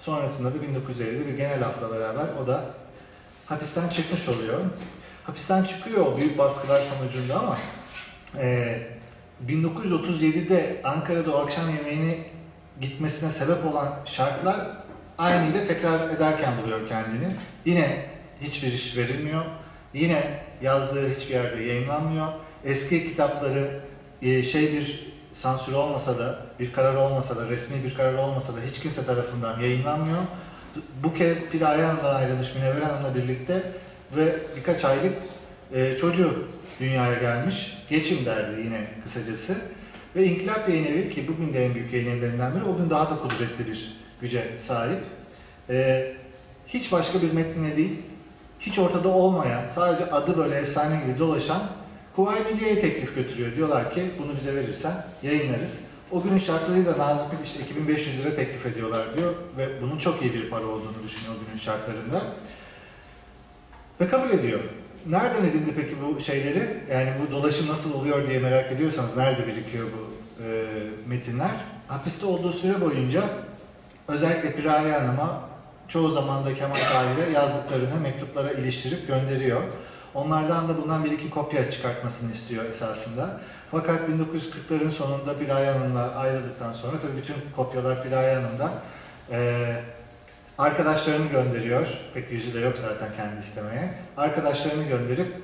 [0.00, 2.64] sonrasında da 1950'de bir genel afla beraber o da
[3.46, 4.60] hapisten çıkmış oluyor.
[5.24, 7.56] Hapisten çıkıyor o büyük baskılar sonucunda ama
[8.38, 8.78] e,
[9.46, 12.18] 1937'de Ankara'da o akşam yemeğini
[12.80, 14.66] gitmesine sebep olan şartlar
[15.18, 17.32] aynı ile tekrar ederken buluyor kendini.
[17.64, 18.06] Yine
[18.40, 19.44] hiçbir iş verilmiyor.
[19.94, 22.26] Yine yazdığı hiçbir yerde yayınlanmıyor.
[22.64, 23.80] Eski kitapları
[24.22, 28.60] e, şey bir sansür olmasa da, bir karar olmasa da, resmi bir karar olmasa da
[28.68, 30.18] hiç kimse tarafından yayınlanmıyor.
[31.02, 33.62] Bu kez bir Ayhan'la ayrılmış Münevver Hanım'la birlikte
[34.16, 35.12] ve birkaç aylık
[35.74, 36.48] e, çocuğu
[36.80, 37.78] dünyaya gelmiş.
[37.90, 39.56] Geçim derdi yine kısacası.
[40.16, 43.10] Ve İnkılap Yayın Evi ki bugün de en büyük yayın evlerinden biri, o gün daha
[43.10, 44.98] da kudretli bir güce sahip.
[45.70, 46.12] Ee,
[46.66, 48.02] hiç başka bir metnine değil,
[48.60, 51.62] hiç ortada olmayan, sadece adı böyle efsane gibi dolaşan
[52.16, 53.56] Kuvayi Milliye'ye teklif götürüyor.
[53.56, 55.80] Diyorlar ki bunu bize verirsen yayınlarız.
[56.10, 60.34] O günün şartlarıyla Nazım Hikmet işte 2500 lira teklif ediyorlar diyor ve bunun çok iyi
[60.34, 62.22] bir para olduğunu düşünüyor o günün şartlarında.
[64.00, 64.60] Ve kabul ediyor.
[65.08, 66.68] Nereden edindi peki bu şeyleri?
[66.92, 70.10] Yani bu dolaşım nasıl oluyor diye merak ediyorsanız nerede birikiyor bu
[70.44, 70.66] e,
[71.06, 71.50] metinler?
[71.88, 73.22] Hapiste olduğu süre boyunca
[74.08, 75.40] özellikle Piraye Hanım'a
[75.88, 79.60] çoğu zaman da Kemal Tahir'e yazdıklarını mektuplara iliştirip gönderiyor.
[80.14, 83.40] Onlardan da bundan bir iki kopya çıkartmasını istiyor esasında.
[83.70, 88.72] Fakat 1940'ların sonunda Piraye Hanım'la ayrıldıktan sonra tabii bütün kopyalar Piraye Hanım'dan
[89.30, 89.82] eee
[90.60, 91.86] arkadaşlarını gönderiyor.
[92.14, 93.94] Pek yüzü de yok zaten kendi istemeye.
[94.16, 95.34] Arkadaşlarını gönderip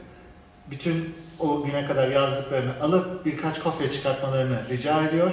[0.71, 5.33] bütün o güne kadar yazdıklarını alıp birkaç kopya çıkartmalarını rica ediyor.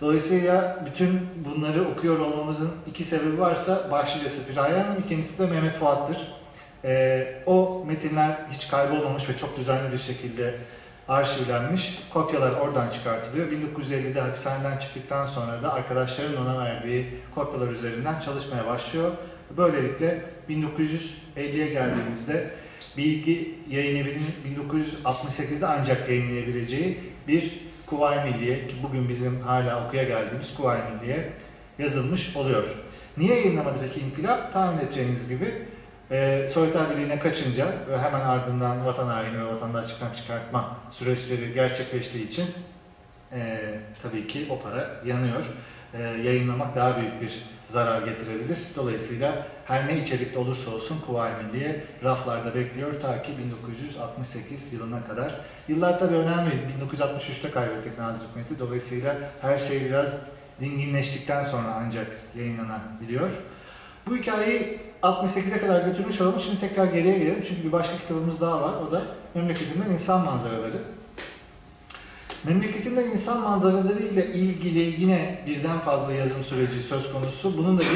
[0.00, 6.18] Dolayısıyla bütün bunları okuyor olmamızın iki sebebi varsa başlıcası Piraye Hanım, ikincisi de Mehmet Fuat'tır.
[6.84, 10.54] Ee, o metinler hiç kaybolmamış ve çok düzenli bir şekilde
[11.08, 11.98] arşivlenmiş.
[12.12, 13.46] Kopyalar oradan çıkartılıyor.
[13.46, 19.10] 1950'de hapishaneden çıktıktan sonra da arkadaşlarının ona verdiği kopyalar üzerinden çalışmaya başlıyor.
[19.56, 22.50] Böylelikle 1950'ye geldiğimizde
[22.96, 24.06] bilgi yayın
[25.04, 31.32] 1968'de ancak yayınlayabileceği bir Kuvayi Milliye ki bugün bizim hala okuya geldiğimiz Kuvayi Milliye
[31.78, 32.64] yazılmış oluyor.
[33.16, 34.52] Niye yayınlamadı peki İnkılap?
[34.52, 35.54] Tahmin edeceğiniz gibi
[36.12, 42.46] e, Sovyetler Birliği'ne kaçınca ve hemen ardından vatan haini ve vatandaşlıktan çıkartma süreçleri gerçekleştiği için
[43.32, 43.60] e,
[44.02, 45.44] tabii ki o para yanıyor.
[45.94, 48.58] E, yayınlamak daha büyük bir zarar getirebilir.
[48.76, 55.34] Dolayısıyla her ne içerikli olursa olsun Kuvayi Milliye raflarda bekliyor ta ki 1968 yılına kadar.
[55.68, 56.50] Yıllar tabii önemli.
[56.50, 58.58] 1963'te kaybettik Nazım Hikmet'i.
[58.58, 60.08] Dolayısıyla her şey biraz
[60.60, 63.30] dinginleştikten sonra ancak yayınlanabiliyor.
[64.06, 66.40] Bu hikayeyi 68'e kadar götürmüş olalım.
[66.40, 67.44] Şimdi tekrar geriye gelelim.
[67.48, 68.74] Çünkü bir başka kitabımız daha var.
[68.88, 69.02] O da
[69.34, 70.76] Memleketimden İnsan Manzaraları.
[72.44, 77.58] Memleketimden insan manzaraları ile ilgili yine birden fazla yazım süreci söz konusu.
[77.58, 77.86] Bunun da 1.0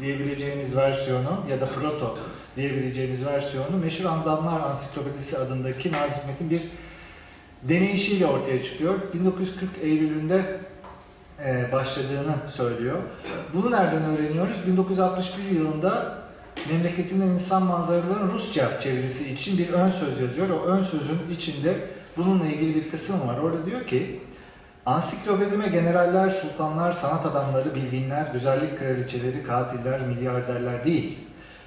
[0.00, 2.18] diyebileceğimiz versiyonu ya da proto
[2.56, 6.62] diyebileceğimiz versiyonu Meşhur Andamlar Ansiklopedisi adındaki Nazım Hikmet'in bir
[7.62, 8.94] deneyişiyle ortaya çıkıyor.
[9.14, 10.60] 1940 Eylül'ünde
[11.44, 12.96] e, başladığını söylüyor.
[13.54, 14.56] Bunu nereden öğreniyoruz?
[14.66, 16.18] 1961 yılında
[16.70, 20.48] Memleketinden İnsan Manzaraları'nın Rusça çevirisi için bir ön söz yazıyor.
[20.50, 21.76] O ön sözün içinde
[22.16, 23.38] bununla ilgili bir kısım var.
[23.38, 24.20] Orada diyor ki,
[24.86, 31.18] Ansiklopedime generaller, sultanlar, sanat adamları, bilginler, güzellik kraliçeleri, katiller, milyarderler değil.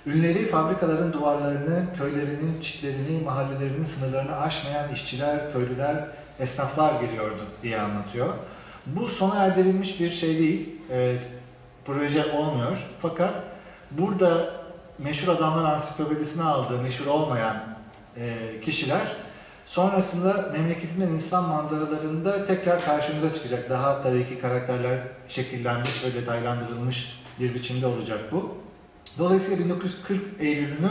[0.06, 5.96] Ünleri fabrikaların duvarlarını, köylerinin çitlerini, mahallelerinin sınırlarını aşmayan işçiler, köylüler,
[6.40, 8.34] esnaflar giriyordu diye anlatıyor.
[8.86, 11.16] Bu sona erdirilmiş bir şey değil, e,
[11.86, 12.78] proje olmuyor.
[13.02, 13.34] Fakat
[13.92, 14.59] burada
[15.04, 17.58] meşhur adamlar ansiklopedisine aldığı meşhur olmayan
[18.18, 19.16] e, kişiler
[19.66, 23.70] sonrasında memleketinden insan manzaralarında tekrar karşımıza çıkacak.
[23.70, 28.58] Daha tabii ki karakterler şekillenmiş ve detaylandırılmış bir biçimde olacak bu.
[29.20, 30.90] Dolayısıyla 1940 Eylül'ünü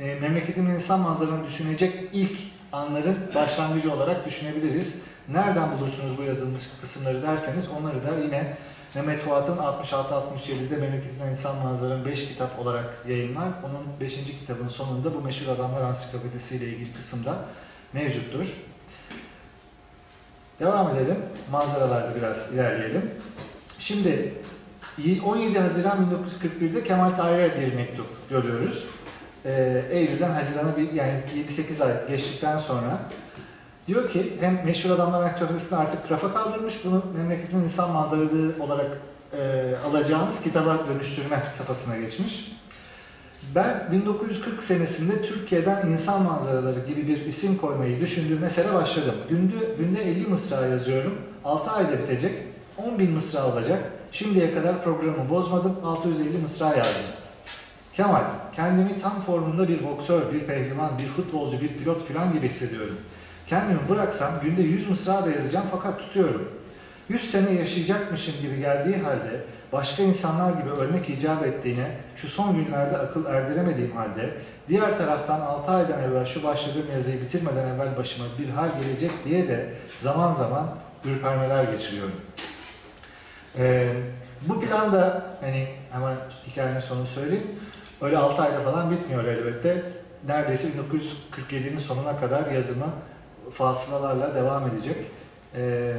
[0.00, 2.38] e, memleketimin insan manzaralarını düşünecek ilk
[2.72, 4.96] anların başlangıcı olarak düşünebiliriz.
[5.28, 8.56] Nereden bulursunuz bu yazılmış kısımları derseniz onları da yine
[8.94, 13.48] Mehmet Fuat'ın 66-67'de Memleketinden İnsan Manzaralarının 5 kitap olarak yayınlar.
[13.64, 14.14] Onun 5.
[14.14, 17.38] kitabın sonunda bu meşhur adamlar ansiklopedisi ile ilgili kısımda
[17.92, 18.46] mevcuttur.
[20.60, 21.16] Devam edelim.
[21.50, 23.10] Manzaralarda biraz ilerleyelim.
[23.78, 24.34] Şimdi
[25.24, 25.98] 17 Haziran
[26.60, 28.84] 1941'de Kemal Tahir'e bir mektup görüyoruz.
[29.44, 33.00] Ee, Eylül'den Haziran'a bir yani 7-8 ay geçtikten sonra
[33.86, 38.98] diyor ki hem meşhur adamlar ansiklopedisini artık rafa kaldırmış bunu memleketin insan manzaraları olarak
[39.32, 42.52] e, alacağımız kitaba dönüştürme safhasına geçmiş.
[43.54, 49.14] Ben 1940 senesinde Türkiye'den insan manzaraları gibi bir isim koymayı düşündüğüm mesele başladım.
[49.28, 51.14] Günde, günde 50 mısra yazıyorum.
[51.44, 52.32] 6 ayda bitecek.
[52.76, 53.92] 10 bin mısra olacak.
[54.12, 55.76] Şimdiye kadar programı bozmadım.
[55.84, 57.04] 650 mısra yazdım.
[57.92, 58.22] Kemal,
[58.56, 62.96] kendimi tam formunda bir boksör, bir pehlivan, bir futbolcu, bir pilot falan gibi hissediyorum.
[63.46, 66.48] Kendimi bıraksam günde 100 mısra da yazacağım fakat tutuyorum.
[67.08, 72.98] 100 sene yaşayacakmışım gibi geldiği halde başka insanlar gibi ölmek icap ettiğine şu son günlerde
[72.98, 74.30] akıl erdiremediğim halde
[74.68, 79.48] diğer taraftan 6 aydan evvel şu başladığım yazıyı bitirmeden evvel başıma bir hal gelecek diye
[79.48, 79.68] de
[80.02, 80.66] zaman zaman
[81.04, 82.14] ürpermeler geçiriyorum.
[83.58, 83.88] Ee,
[84.42, 87.46] bu plan da hani hemen hikayenin sonunu söyleyeyim.
[88.00, 89.82] Öyle 6 ayda falan bitmiyor elbette.
[90.26, 90.68] Neredeyse
[91.48, 92.86] 1947'nin sonuna kadar yazımı
[93.50, 94.96] fasılalarla devam edecek.
[95.56, 95.92] Ee,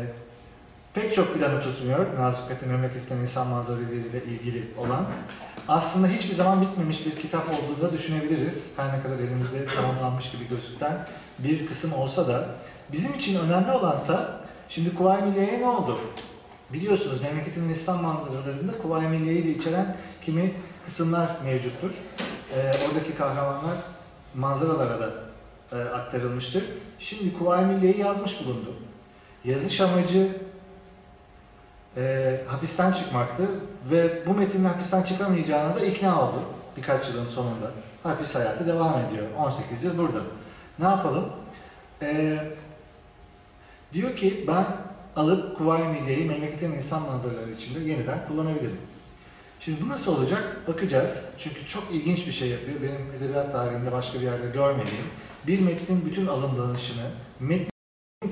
[0.94, 5.06] pek çok planı tutmuyor Nazım Hikmet'in memleketten insan manzaralarıyla ilgili olan.
[5.68, 8.68] Aslında hiçbir zaman bitmemiş bir kitap olduğunu da düşünebiliriz.
[8.78, 11.08] Her ne kadar elimizde tamamlanmış gibi gözüken
[11.40, 12.46] bir kısım olsa da
[12.92, 15.98] bizim için önemli olansa şimdi Kuvayi Milliye'ye ne oldu?
[16.74, 20.54] Biliyorsunuz memleketin İslam manzaralarında Kuvayi Milliye'yi de içeren kimi
[20.86, 21.92] kısımlar mevcuttur.
[22.56, 23.78] Ee, oradaki kahramanlar
[24.36, 25.25] manzaralara da
[25.76, 26.64] e, aktarılmıştır.
[27.00, 28.74] Şimdi Kuvayi Milliye'yi yazmış bulundu.
[29.44, 30.38] Yazış amacı
[31.98, 33.44] e, hapisten çıkmaktı
[33.92, 36.42] ve bu metnin hapisten çıkamayacağına da ikna oldu
[36.78, 37.72] birkaç yılın sonunda.
[38.04, 39.28] Hapis hayatı devam ediyor.
[39.38, 40.20] 18 yıl burada.
[40.80, 41.30] Ne yapalım?
[42.02, 42.40] E,
[43.94, 44.66] diyor ki ben
[45.16, 48.78] alıp Kuvayi Milliye'yi memleketin insan manzaraları içinde yeniden kullanabilirim.
[49.60, 50.62] Şimdi bu nasıl olacak?
[50.68, 51.26] Bakacağız.
[51.38, 52.82] Çünkü çok ilginç bir şey yapıyor.
[52.82, 55.06] Benim edebiyat tarihinde başka bir yerde görmediğim.
[55.48, 57.04] Bir metnin bütün alımlanışını,
[57.40, 57.70] metnin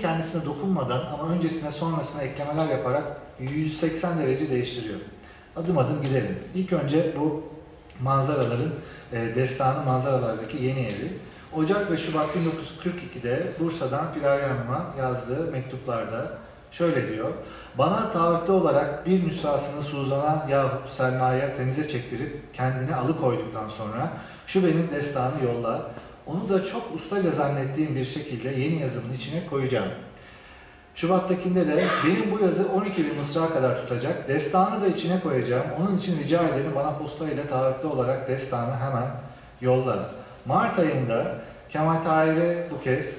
[0.02, 3.04] kendisine dokunmadan ama öncesine sonrasına eklemeler yaparak
[3.40, 5.00] 180 derece değiştiriyor.
[5.56, 6.40] Adım adım gidelim.
[6.56, 7.44] İlk önce bu
[8.02, 8.72] manzaraların
[9.12, 11.14] e, destanı manzaralardaki yeni evi.
[11.56, 16.38] Ocak ve Şubat 1942'de Bursa'dan Piraye Hanım'a yazdığı mektuplarda
[16.72, 17.30] şöyle diyor.
[17.78, 24.14] Bana taahhütlü olarak bir nüshasını Suzan'a yahut Selma'ya temize çektirip kendini alıkoyduktan sonra
[24.48, 25.92] şu benim destanı yolla.
[26.28, 29.90] Onu da çok ustaca zannettiğim bir şekilde yeni yazımın içine koyacağım.
[30.96, 34.28] Şubat'takinde de benim bu yazı 12 bin mısra kadar tutacak.
[34.28, 35.66] Destanı da içine koyacağım.
[35.80, 39.08] Onun için rica ederim bana posta ile taahhütlü olarak destanı hemen
[39.62, 40.10] yolla.
[40.46, 41.36] Mart ayında
[41.70, 43.18] Kemal Tahir'e bu kez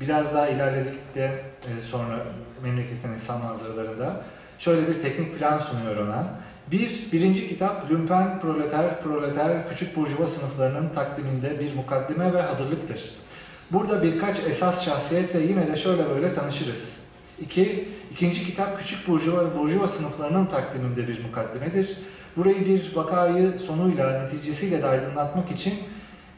[0.00, 2.18] biraz daha ilerledikten e, sonra
[2.62, 4.16] memleketin insan manzaralarında
[4.58, 6.26] şöyle bir teknik plan sunuyor ona.
[6.70, 13.10] Bir, birinci kitap Lümpen Proleter, Proleter, Küçük Burjuva sınıflarının takdiminde bir mukaddime ve hazırlıktır.
[13.70, 17.00] Burada birkaç esas şahsiyetle yine de şöyle böyle tanışırız.
[17.40, 21.98] İki, ikinci kitap Küçük Burjuva ve Burjuva sınıflarının takdiminde bir mukaddimedir.
[22.36, 25.74] Burayı bir vakayı sonuyla, neticesiyle de aydınlatmak için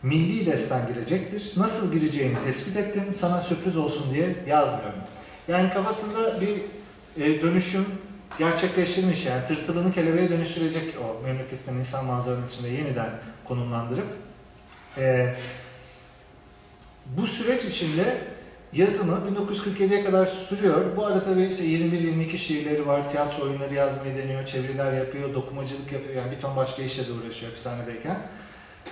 [0.03, 1.53] milli destan girecektir.
[1.57, 4.99] Nasıl gireceğini tespit ettim, sana sürpriz olsun diye yazmıyorum.
[5.49, 6.57] Yani kafasında bir
[7.23, 7.85] e, dönüşüm
[8.39, 13.11] gerçekleştirmiş yani tırtılını kelebeğe dönüştürecek o memleketin insan manzaranın içinde yeniden
[13.45, 14.07] konumlandırıp
[14.99, 15.35] e,
[17.07, 18.19] bu süreç içinde
[18.73, 20.97] yazımı 1947'ye kadar sürüyor.
[20.97, 26.15] Bu arada tabii işte 21-22 şiirleri var, tiyatro oyunları yazmayı deniyor, çeviriler yapıyor, dokumacılık yapıyor.
[26.15, 28.19] Yani bir ton başka işle de uğraşıyor hapishanedeyken.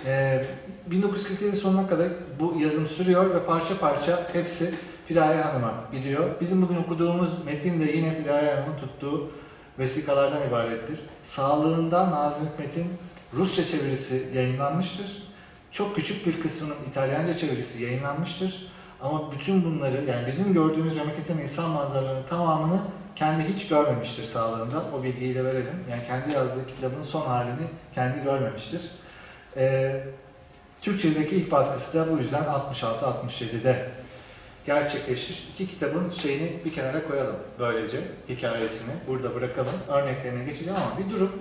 [0.05, 0.45] Ee,
[0.85, 2.07] 1947 sonuna kadar
[2.39, 4.73] bu yazım sürüyor ve parça parça hepsi
[5.11, 6.29] Piraye Hanım'a gidiyor.
[6.41, 9.31] Bizim bugün okuduğumuz metin de yine Piraye Hanım'ın tuttuğu
[9.79, 10.99] vesikalardan ibarettir.
[11.23, 12.87] Sağlığında Nazım Hikmet'in
[13.33, 15.23] Rusça çevirisi yayınlanmıştır.
[15.71, 18.67] Çok küçük bir kısmının İtalyanca çevirisi yayınlanmıştır.
[19.01, 22.79] Ama bütün bunları yani bizim gördüğümüz memleketin insan manzaralarının tamamını
[23.15, 24.83] kendi hiç görmemiştir sağlığında.
[24.99, 25.83] O bilgiyi de verelim.
[25.89, 28.81] Yani kendi yazdığı kitabın son halini kendi görmemiştir.
[29.57, 30.03] Ee,
[30.81, 34.00] Türkçedeki ilk baskısı da bu yüzden 66-67'de
[34.65, 35.49] gerçekleşir.
[35.53, 39.73] İki kitabın şeyini bir kenara koyalım böylece hikayesini burada bırakalım.
[39.87, 41.31] Örneklerine geçeceğim ama bir durum.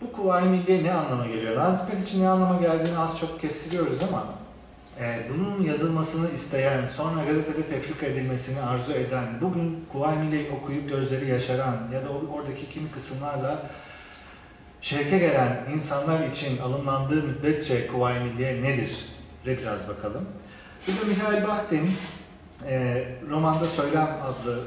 [0.00, 1.56] Bu Kuvayi Milliye ne anlama geliyor?
[1.56, 4.24] Nazım Hikmet için ne anlama geldiğini az çok kestiriyoruz ama
[5.00, 11.28] e, bunun yazılmasını isteyen, sonra gazetede tefrika edilmesini arzu eden, bugün Kuvayi Milliye'yi okuyup gözleri
[11.28, 13.62] yaşaran ya da oradaki kimi kısımlarla
[14.80, 19.08] şevke gelen insanlar için alımlandığı müddetçe Kuvayi Milliye nedir?
[19.46, 20.24] Re biraz bakalım.
[20.86, 21.90] Burada Mihail Bahtin
[22.66, 24.64] e, romanda Söylem adlı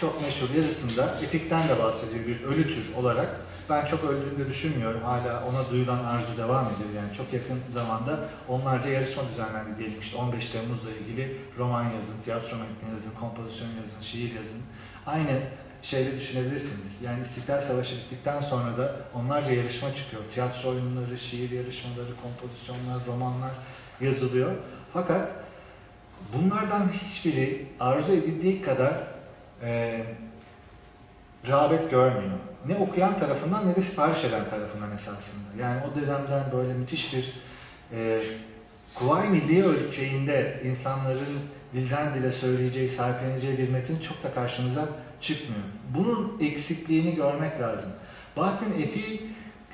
[0.00, 3.40] çok meşhur yazısında epikten de bahsediyor bir ölü tür olarak.
[3.70, 5.02] Ben çok öldüğünü düşünmüyorum.
[5.02, 6.90] Hala ona duyulan arzu devam ediyor.
[6.96, 10.00] Yani çok yakın zamanda onlarca yarışma düzenlendi diyelim.
[10.00, 14.60] İşte 15 Temmuz'la ilgili roman yazın, tiyatro metni yazın, kompozisyon yazın, şiir yazın.
[15.06, 15.40] Aynı
[15.82, 17.02] şeyle düşünebilirsiniz.
[17.04, 20.22] Yani İstiklal Savaşı bittikten sonra da onlarca yarışma çıkıyor.
[20.34, 23.52] Tiyatro oyunları, şiir yarışmaları, kompozisyonlar, romanlar
[24.00, 24.52] yazılıyor.
[24.92, 25.28] Fakat
[26.36, 28.92] bunlardan hiçbiri arzu edildiği kadar
[29.62, 30.00] e,
[31.48, 32.38] rağbet görmüyor.
[32.66, 35.62] Ne okuyan tarafından ne de sipariş eden tarafından esasında.
[35.62, 37.32] Yani o dönemden böyle müthiş bir
[37.92, 38.20] e,
[38.94, 41.38] Kuvayi Milliye ölçeğinde insanların
[41.74, 44.88] dilden dile söyleyeceği, sahipleneceği bir metin çok da karşımıza
[45.20, 45.62] çıkmıyor.
[45.94, 47.90] Bunun eksikliğini görmek lazım.
[48.36, 49.22] Bahattin Epi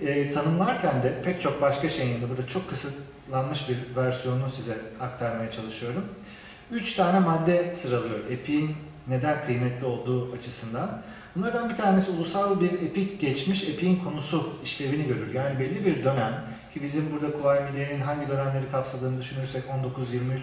[0.01, 5.51] e, tanımlarken de pek çok başka şeyin yanında burada çok kısıtlanmış bir versiyonunu size aktarmaya
[5.51, 6.05] çalışıyorum.
[6.71, 8.77] Üç tane madde sıralıyor Epi'nin
[9.09, 11.03] neden kıymetli olduğu açısından.
[11.37, 15.35] Bunlardan bir tanesi ulusal bir epik geçmiş, epiğin konusu işlevini görür.
[15.35, 16.45] Yani belli bir dönem
[16.75, 20.39] ki bizim burada Kuvayi Milliye'nin hangi dönemleri kapsadığını düşünürsek 19-23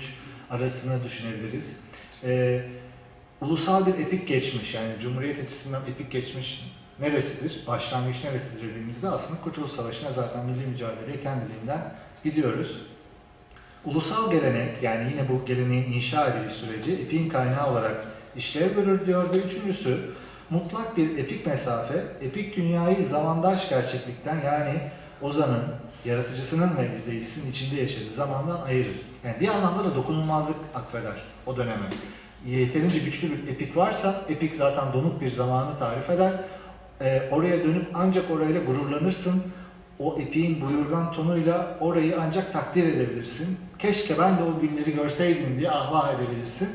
[0.49, 1.79] arasını düşünebiliriz.
[2.23, 2.61] Ee,
[3.41, 6.63] ulusal bir epik geçmiş yani Cumhuriyet açısından epik geçmiş
[6.99, 12.81] neresidir, başlangıç neresidir dediğimizde aslında Kurtuluş Savaşı'na zaten milli mücadeleye kendiliğinden gidiyoruz.
[13.85, 18.05] Ulusal gelenek yani yine bu geleneğin inşa ediliş süreci epin kaynağı olarak
[18.35, 19.99] işlev görür diyor ve üçüncüsü
[20.49, 24.81] mutlak bir epik mesafe, epik dünyayı zamandaş gerçeklikten yani
[25.21, 25.63] Ozan'ın,
[26.05, 29.01] yaratıcısının ve izleyicisinin içinde yaşadığı zamandan ayırır.
[29.23, 31.89] Yani bir anlamda da dokunulmazlık atfeder o döneme.
[32.45, 36.33] Yeterince güçlü bir epik varsa, epik zaten donuk bir zamanı tarif eder.
[37.01, 39.43] Ee, oraya dönüp ancak orayla gururlanırsın.
[39.99, 43.57] O epiğin buyurgan tonuyla orayı ancak takdir edebilirsin.
[43.79, 46.69] Keşke ben de o günleri görseydim diye ahvah edebilirsin.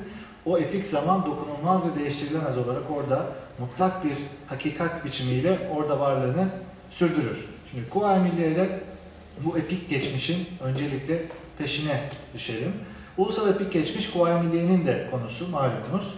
[0.46, 3.26] O epik zaman dokunulmaz ve değiştirilemez olarak orada
[3.58, 6.48] mutlak bir hakikat biçimiyle orada varlığını
[6.90, 7.48] sürdürür.
[7.70, 8.80] Şimdi Kuvayi Milliye'de
[9.44, 11.22] bu epik geçmişin öncelikle
[11.58, 12.02] peşine
[12.34, 12.72] düşelim.
[13.16, 16.14] Ulusal epik geçmiş Kuvayi Milliye'nin de konusu malumunuz.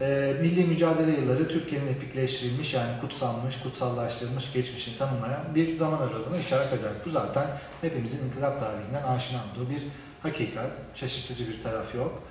[0.00, 6.72] Ee, milli mücadele yılları Türkiye'nin epikleştirilmiş yani kutsanmış, kutsallaştırılmış geçmişini tanımlayan bir zaman aralığına işaret
[6.72, 6.90] eder.
[7.06, 7.46] Bu zaten
[7.80, 9.82] hepimizin inkılap tarihinden aşina olduğu bir
[10.24, 12.22] hakikat, şaşırtıcı bir taraf yok.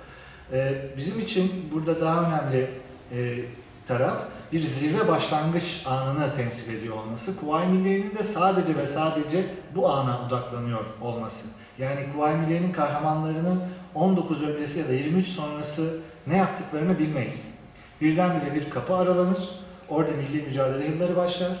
[0.52, 2.70] Ee, bizim için burada daha önemli
[3.12, 3.44] e,
[3.88, 4.16] taraf
[4.52, 7.40] bir zirve başlangıç anını temsil ediyor olması.
[7.40, 11.46] Kuvayi Milliye'nin de sadece ve sadece bu ana odaklanıyor olması.
[11.78, 13.62] Yani Kuvayi Milliye'nin kahramanlarının
[13.94, 17.54] 19 öncesi ya da 23 sonrası ne yaptıklarını bilmeyiz.
[18.00, 19.48] Birdenbire bir kapı aralanır,
[19.88, 21.52] orada milli mücadele yılları başlar.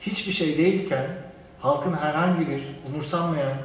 [0.00, 1.06] Hiçbir şey değilken,
[1.60, 3.56] halkın herhangi bir umursanmayan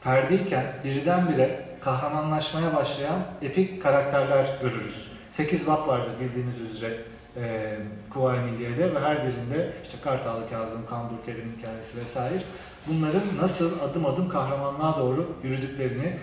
[0.00, 5.08] ferdiyken birdenbire kahramanlaşmaya başlayan epik karakterler görürüz.
[5.30, 6.96] 8 vap vardır bildiğiniz üzere
[7.36, 7.76] e,
[8.10, 12.42] Kuvayi Milliye'de ve her birinde işte Kartallı Kazım, Kambur Kerim hikayesi vesaire
[12.86, 16.16] bunların nasıl adım adım kahramanlığa doğru yürüdüklerini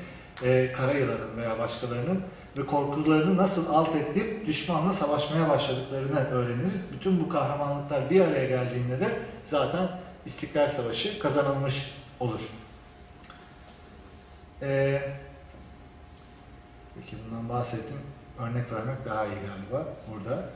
[0.44, 2.22] e, Karayılan'ın veya başkalarının
[2.58, 6.82] ve korkularını nasıl alt edip düşmanla savaşmaya başladıklarını öğreniriz.
[6.94, 9.08] Bütün bu kahramanlıklar bir araya geldiğinde de
[9.46, 9.90] zaten
[10.26, 12.42] İstiklal Savaşı kazanılmış olur.
[14.64, 15.02] Ee,
[16.96, 17.98] peki bundan bahsettim.
[18.40, 20.50] Örnek vermek daha iyi galiba burada.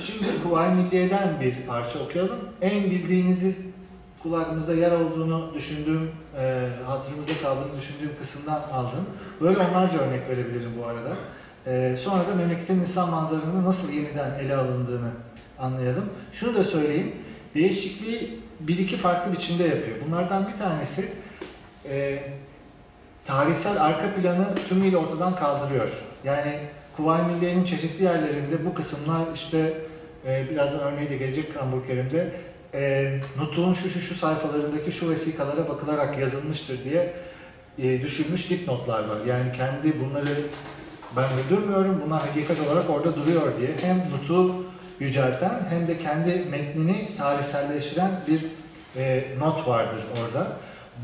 [0.00, 2.38] Şimdi Kuvayi Milliye'den bir parça okuyalım.
[2.60, 3.56] En bildiğinizi
[4.22, 9.06] kulağımızda yer olduğunu düşündüğüm, e, hatırımızda kaldığını düşündüğüm kısımdan aldım.
[9.40, 11.16] Böyle onlarca örnek verebilirim bu arada.
[11.66, 15.10] E, sonra da memleketin insan manzaralarının nasıl yeniden ele alındığını
[15.58, 16.10] anlayalım.
[16.32, 17.12] Şunu da söyleyeyim,
[17.54, 19.96] değişikliği bir iki farklı biçimde yapıyor.
[20.06, 21.08] Bunlardan bir tanesi
[21.84, 22.18] e,
[23.24, 25.88] tarihsel arka planı tümüyle ortadan kaldırıyor.
[26.24, 26.58] Yani
[26.96, 29.74] Kuvayi Milliye'nin çeşitli yerlerinde bu kısımlar işte
[30.26, 32.30] e, birazdan örneği de gelecek Kambur Kerim'de
[32.74, 37.12] e, Nutuk'un şu şu şu sayfalarındaki şu vesikalara bakılarak yazılmıştır diye
[37.78, 39.18] e, düşünmüş dipnotlar var.
[39.26, 40.30] Yani kendi bunları
[41.16, 44.64] ben uydurmuyorum, bunlar hakikat olarak orada duruyor diye hem Nutuk'u
[45.00, 48.40] yücelten hem de kendi metnini tarihselleştiren bir
[48.96, 50.46] e, not vardır orada.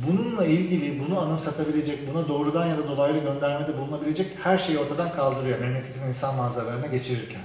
[0.07, 5.59] Bununla ilgili, bunu anımsatabilecek, buna doğrudan ya da dolaylı göndermede bulunabilecek her şeyi ortadan kaldırıyor
[5.59, 7.41] memleketin insan manzaralarına geçirirken.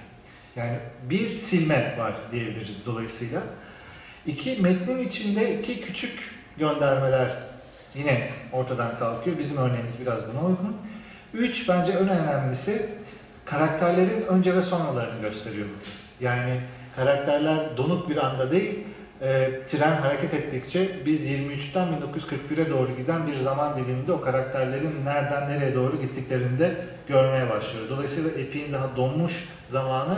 [0.56, 0.78] Yani
[1.10, 3.42] bir silme var diyebiliriz dolayısıyla.
[4.26, 7.32] İki, metnin içindeki küçük göndermeler
[7.96, 9.38] yine ortadan kalkıyor.
[9.38, 10.78] Bizim örneğimiz biraz buna uygun.
[11.34, 12.90] Üç, bence en önemlisi
[13.46, 16.24] karakterlerin önce ve sonralarını gösteriyor bu.
[16.24, 16.60] Yani
[16.96, 18.80] karakterler donuk bir anda değil,
[19.26, 25.50] e, tren hareket ettikçe biz 23'ten 1941'e doğru giden bir zaman diliminde o karakterlerin nereden
[25.50, 26.76] nereye doğru gittiklerini de
[27.08, 27.90] görmeye başlıyoruz.
[27.90, 30.18] Dolayısıyla epiğin daha donmuş zamanı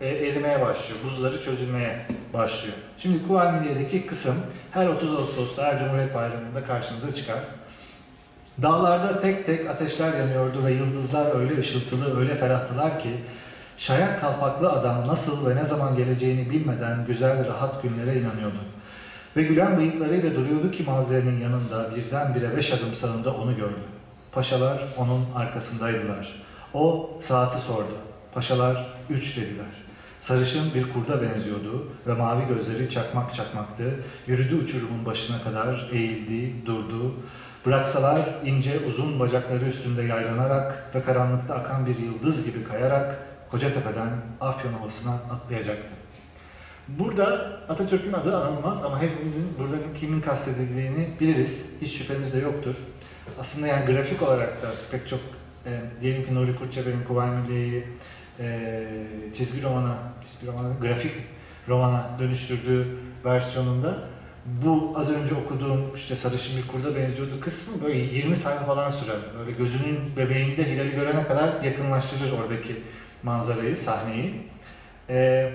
[0.00, 2.76] e, erimeye başlıyor, buzları çözülmeye başlıyor.
[2.98, 4.34] Şimdi Kuvayi kısım
[4.70, 7.38] her 30 Ağustos'ta, her Cumhuriyet Bayramı'nda karşımıza çıkar.
[8.62, 13.10] Dağlarda tek tek ateşler yanıyordu ve yıldızlar öyle ışıltılı, öyle ferahtılar ki
[13.76, 18.58] şayak kalpaklı adam nasıl ve ne zaman geleceğini bilmeden güzel, rahat günlere inanıyordu.
[19.36, 23.84] Ve gülen bıyıklarıyla duruyordu ki manzaranın yanında birdenbire beş adım sağında onu gördü.
[24.32, 26.44] Paşalar onun arkasındaydılar.
[26.74, 27.96] O saati sordu.
[28.34, 29.66] Paşalar üç dediler.
[30.20, 34.00] Sarışın bir kurda benziyordu ve mavi gözleri çakmak çakmaktı.
[34.26, 37.14] Yürüdü uçurumun başına kadar, eğildi, durdu.
[37.66, 43.18] Bıraksalar ince uzun bacakları üstünde yaylanarak ve karanlıkta akan bir yıldız gibi kayarak
[43.54, 45.94] Kocatepe'den Afyon Ovası'na atlayacaktı.
[46.88, 47.24] Burada
[47.68, 51.62] Atatürk'ün adı anılmaz ama hepimizin burada kimin kastedildiğini biliriz.
[51.80, 52.74] Hiç şüphemiz de yoktur.
[53.40, 55.20] Aslında yani grafik olarak da pek çok
[55.66, 57.84] e, diyelim ki Nuri Kurtçeber'in Kuvayi Milliye'yi
[58.40, 58.78] e,
[59.34, 61.12] çizgi romana, çizgi romana, grafik
[61.68, 63.98] romana dönüştürdüğü versiyonunda
[64.46, 69.16] bu az önce okuduğum işte sarışın bir kurda benziyordu kısmı böyle 20 sayfa falan sürer.
[69.38, 72.76] Böyle gözünün bebeğinde Hilal'i görene kadar yakınlaştırır oradaki
[73.24, 74.34] manzarayı, sahneyi.
[75.10, 75.52] Ee,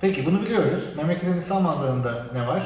[0.00, 0.82] peki bunu biliyoruz.
[0.96, 2.62] Memleketin insan manzarında ne var?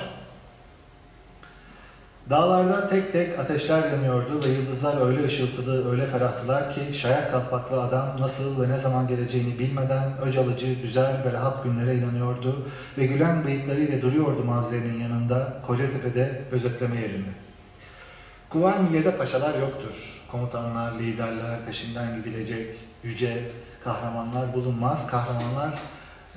[2.30, 8.16] Dağlarda tek tek ateşler yanıyordu ve yıldızlar öyle ışıltılı, öyle ferahtılar ki şayak kalpaklı adam
[8.20, 12.68] nasıl ve ne zaman geleceğini bilmeden öc alıcı, güzel ve rahat günlere inanıyordu
[12.99, 17.30] ve gülen bıyıklarıyla duruyordu manzaranın yanında Kocatepe'de gözetleme yerinde.
[18.51, 20.22] Kuvayi Milliye'de paşalar yoktur.
[20.30, 23.43] Komutanlar, liderler, peşinden gidilecek yüce
[23.87, 25.07] kahramanlar bulunmaz.
[25.07, 25.78] Kahramanlar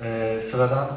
[0.02, 0.88] e, sıradan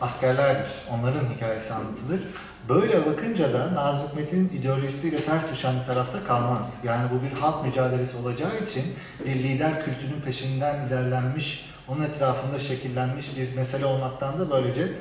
[0.00, 0.68] askerlerdir.
[0.92, 2.20] Onların hikayesi anlatılır.
[2.68, 6.74] Böyle bakınca da Nazım Hikmet'in ideolojisiyle ters düşen bir tarafta kalmaz.
[6.84, 8.84] Yani bu bir halk mücadelesi olacağı için
[9.24, 14.92] bir lider kültürünün peşinden ilerlenmiş, onun etrafında şekillenmiş bir mesele olmaktan da böylece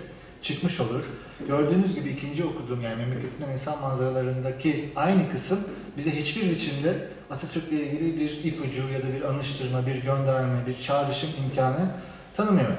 [0.41, 1.03] çıkmış olur.
[1.47, 5.59] Gördüğünüz gibi ikinci okuduğum yani memleketinden insan manzaralarındaki aynı kısım
[5.97, 11.29] bize hiçbir biçimde Atatürk'le ilgili bir ipucu ya da bir anıştırma, bir gönderme, bir çağrışım
[11.45, 11.89] imkanı
[12.37, 12.71] tanımıyor.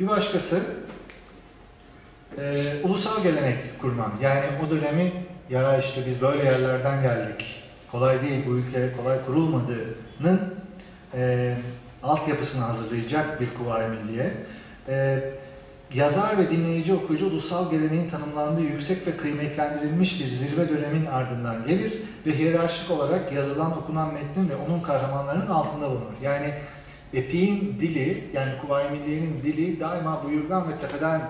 [0.00, 0.62] Bir başkası
[2.38, 4.12] e, ulusal gelenek kurmam.
[4.22, 5.12] Yani o dönemi
[5.50, 7.62] ya işte biz böyle yerlerden geldik.
[7.92, 10.54] Kolay değil bu ülke kolay kurulmadığının
[11.14, 11.54] e,
[12.02, 14.32] altyapısını hazırlayacak bir kuvayi milliye.
[14.88, 15.20] E,
[15.94, 22.02] yazar ve dinleyici okuyucu ulusal geleneğin tanımlandığı yüksek ve kıymetlendirilmiş bir zirve dönemin ardından gelir
[22.26, 26.14] ve hiyerarşik olarak yazılan okunan metnin ve onun kahramanlarının altında bulunur.
[26.22, 26.54] Yani
[27.14, 31.20] epiğin dili, yani Kuvayi Milliye'nin dili daima buyurgan ve tepeden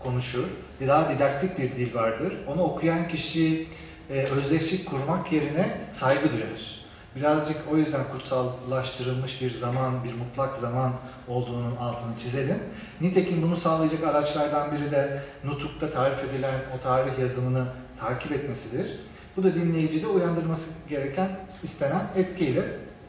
[0.00, 0.44] konuşur.
[0.86, 2.32] Daha didaktik bir dil vardır.
[2.46, 3.68] Onu okuyan kişi
[4.10, 6.87] e, özdeşlik kurmak yerine saygı duyar.
[7.16, 10.92] Birazcık o yüzden kutsallaştırılmış bir zaman, bir mutlak zaman
[11.28, 12.58] olduğunun altını çizelim.
[13.00, 17.66] Nitekim bunu sağlayacak araçlardan biri de Nutuk'ta tarif edilen o tarih yazımını
[18.00, 19.00] takip etmesidir.
[19.36, 22.62] Bu da dinleyicide uyandırması gereken, istenen etkiyle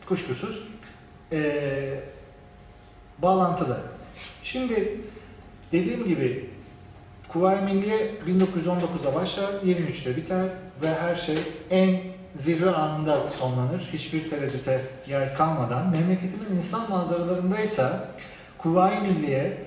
[0.06, 0.64] kuşkusuz
[1.32, 2.00] ee,
[3.22, 3.80] bağlantılı.
[4.44, 4.98] Şimdi
[5.72, 6.50] dediğim gibi
[7.28, 10.46] Kuvayi Milliye 1919'da başlar, 23'te biter
[10.84, 11.36] ve her şey
[11.70, 13.90] en zirve anında sonlanır.
[13.94, 15.90] Hiçbir tereddüte yer kalmadan.
[15.90, 18.08] Memleketimin insan manzaralarındaysa
[18.58, 19.58] Kuvayi Milliye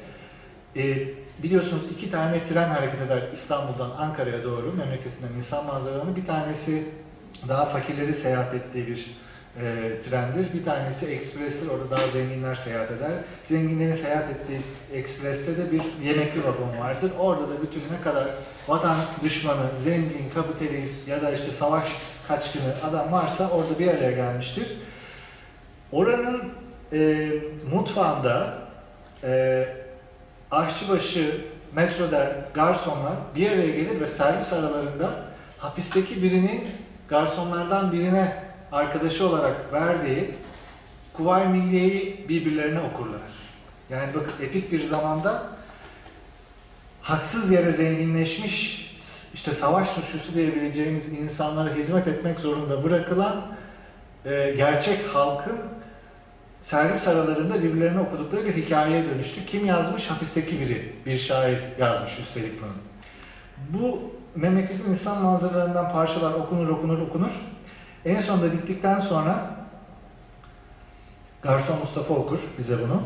[0.77, 0.97] e,
[1.43, 6.17] biliyorsunuz iki tane tren hareket eder İstanbul'dan Ankara'ya doğru memleketinden insan manzaralarını.
[6.17, 6.85] Bir tanesi
[7.49, 9.23] daha fakirleri seyahat ettiği bir
[9.57, 10.53] e, trendir.
[10.55, 11.69] Bir tanesi eksprestir.
[11.69, 13.13] Orada daha zenginler seyahat eder.
[13.49, 14.61] Zenginlerin seyahat ettiği
[14.99, 17.13] ekspreste de bir yemekli vagon vardır.
[17.19, 18.29] Orada da bütün ne kadar
[18.69, 21.85] vatan düşmanı, zengin, kapitalist ya da işte savaş
[22.29, 24.67] kaçkını adam varsa orada bir araya gelmiştir.
[25.93, 26.43] Oranın
[26.93, 27.31] e,
[27.73, 28.55] mutfağında
[29.25, 29.65] e,
[30.51, 31.41] aşçıbaşı,
[31.73, 35.11] metroda garsonlar bir araya gelir ve servis aralarında
[35.59, 36.69] hapisteki birinin
[37.09, 38.37] garsonlardan birine
[38.73, 40.35] arkadaşı olarak verdiği
[41.13, 43.21] Kuvayi Milliye'yi birbirlerine okurlar.
[43.91, 45.43] Yani bakın epik bir zamanda
[47.03, 48.92] haksız yere zenginleşmiş
[49.35, 53.43] işte savaş suçlusu diyebileceğimiz insanlara hizmet etmek zorunda bırakılan
[54.25, 55.59] e, gerçek halkın
[56.61, 59.47] servis aralarında birbirlerine okudukları bir hikayeye dönüştü.
[59.47, 60.11] Kim yazmış?
[60.11, 60.93] Hapisteki biri.
[61.07, 62.73] Bir şair yazmış üstelik bunu.
[63.81, 67.31] Bu memleketin insan manzaralarından parçalar okunur okunur okunur.
[68.05, 69.57] En sonunda bittikten sonra
[71.43, 73.03] Garson Mustafa okur bize bunu.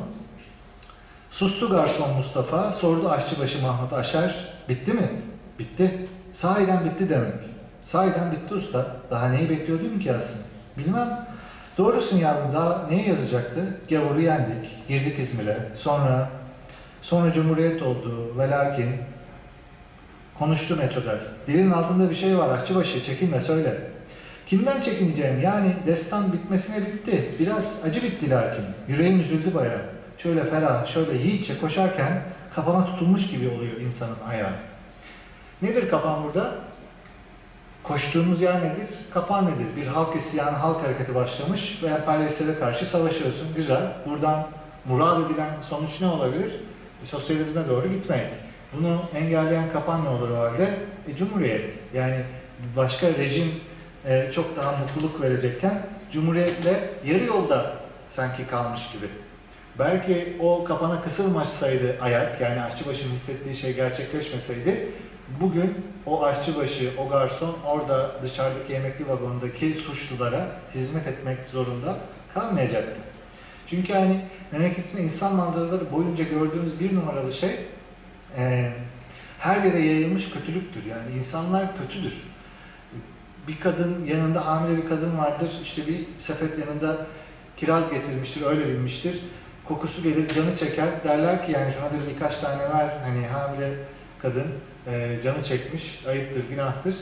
[1.31, 5.11] Sustu garson Mustafa, sordu aşçıbaşı Mahmut Aşer, bitti mi?
[5.59, 6.09] Bitti.
[6.37, 7.35] Sahiden bitti demek.
[7.85, 8.87] Sahiden bitti usta.
[9.11, 10.43] Daha neyi bekliyordun ki aslında?
[10.79, 11.27] Bilmem.
[11.79, 13.61] Doğrusun yavrum daha neye yazacaktı?
[13.91, 15.57] Gavuru yendik, girdik İzmir'e.
[15.77, 16.31] Sonra,
[17.03, 18.91] sonra Cumhuriyet oldu ve lakin
[20.39, 21.19] konuştu Metodel.
[21.47, 23.81] Dilin altında bir şey var aşçıbaşı çekinme söyle.
[24.47, 25.41] Kimden çekineceğim?
[25.41, 27.35] Yani destan bitmesine bitti.
[27.39, 28.65] Biraz acı bitti lakin.
[28.89, 29.83] Yüreğim üzüldü bayağı.
[30.19, 32.23] Şöyle ferah, şöyle yiğitçe koşarken
[32.55, 34.53] kafana tutulmuş gibi oluyor insanın ayağı.
[35.63, 36.55] Nedir kapan burada?
[37.83, 38.91] Koştuğumuz yer nedir?
[39.15, 39.77] Kapan nedir?
[39.77, 43.55] Bir halk isyanı, halk hareketi başlamış ve emperyalistlere karşı savaşıyorsun.
[43.57, 43.93] Güzel.
[44.07, 44.47] Buradan
[44.85, 46.53] murad edilen sonuç ne olabilir?
[47.03, 48.27] E, sosyalizme doğru gitmek.
[48.73, 50.75] Bunu engelleyen kapan ne olur o halde?
[51.09, 51.75] E, cumhuriyet.
[51.95, 52.17] Yani
[52.77, 53.53] başka rejim
[54.07, 55.83] e, çok daha mutluluk verecekken
[56.13, 57.73] Cumhuriyetle yarı yolda
[58.11, 59.07] sanki kalmış gibi.
[59.79, 64.89] Belki o kapana kısılmasaydı ayak, yani aşçıbaşının hissettiği şey gerçekleşmeseydi,
[65.41, 65.75] bugün
[66.07, 71.97] o aşçıbaşı, o garson orada dışarıdaki yemekli vagondaki suçlulara hizmet etmek zorunda
[72.35, 73.01] kalmayacaktı.
[73.67, 74.21] Çünkü hani
[74.53, 77.57] memleketin insan manzaraları boyunca gördüğümüz bir numaralı şey
[78.37, 78.73] e,
[79.39, 80.85] her yere yayılmış kötülüktür.
[80.87, 82.15] Yani insanlar kötüdür
[83.49, 85.51] bir kadın yanında hamile bir kadın vardır.
[85.63, 86.97] İşte bir sepet yanında
[87.57, 89.21] kiraz getirmiştir, öyle bilmiştir.
[89.65, 90.89] Kokusu gelir, canı çeker.
[91.05, 92.97] Derler ki yani şuna da birkaç tane ver.
[93.05, 93.75] Hani hamile
[94.19, 94.47] kadın
[94.87, 96.95] e, canı çekmiş, ayıptır, günahtır.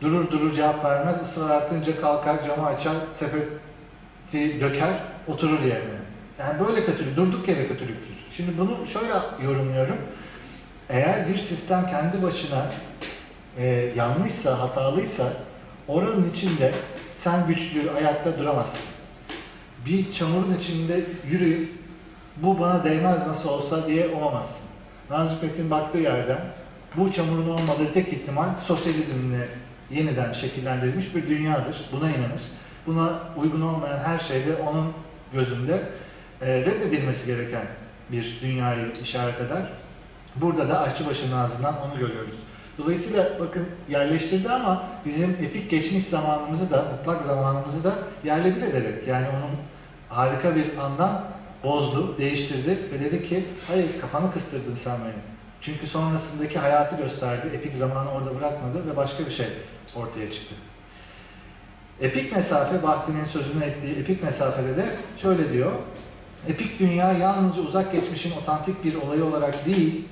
[0.00, 1.16] Durur durur cevap vermez.
[1.22, 4.94] Israr artınca kalkar, camı açar, sepeti döker,
[5.26, 6.02] oturur yerine.
[6.38, 8.14] Yani böyle kötülük, durduk yere kötülüktür.
[8.32, 9.12] Şimdi bunu şöyle
[9.42, 9.96] yorumluyorum.
[10.88, 12.66] Eğer bir sistem kendi başına
[13.58, 15.32] e, yanlışsa, hatalıysa
[15.88, 16.72] Oranın içinde
[17.14, 18.80] sen güçlü ayakta duramazsın.
[19.86, 21.70] Bir çamurun içinde yürüyüp
[22.36, 24.66] bu bana değmez nasıl olsa diye olamazsın.
[25.10, 26.38] Nazım Hikmet'in baktığı yerden
[26.96, 29.48] bu çamurun olmadığı tek ihtimal sosyalizmle
[29.90, 31.76] yeniden şekillendirilmiş bir dünyadır.
[31.92, 32.42] Buna inanır.
[32.86, 34.92] Buna uygun olmayan her şeyde onun
[35.32, 35.82] gözünde
[36.40, 37.66] e, reddedilmesi gereken
[38.12, 39.62] bir dünyayı işaret eder.
[40.36, 42.34] Burada da Aşçıbaşı'nın ağzından onu görüyoruz.
[42.78, 49.08] Dolayısıyla bakın yerleştirdi ama bizim epik geçmiş zamanımızı da, mutlak zamanımızı da yerle bir ederek
[49.08, 49.56] yani onun
[50.08, 51.24] harika bir andan
[51.64, 55.31] bozdu, değiştirdi ve dedi ki hayır kafanı kıstırdın sen benim.
[55.62, 59.46] Çünkü sonrasındaki hayatı gösterdi, epik zamanı orada bırakmadı ve başka bir şey
[59.96, 60.54] ortaya çıktı.
[62.00, 64.86] Epik mesafe, Bahti'nin sözünü ettiği epik mesafede de
[65.16, 65.72] şöyle diyor.
[66.48, 70.04] Epik dünya yalnızca uzak geçmişin otantik bir olayı olarak değil,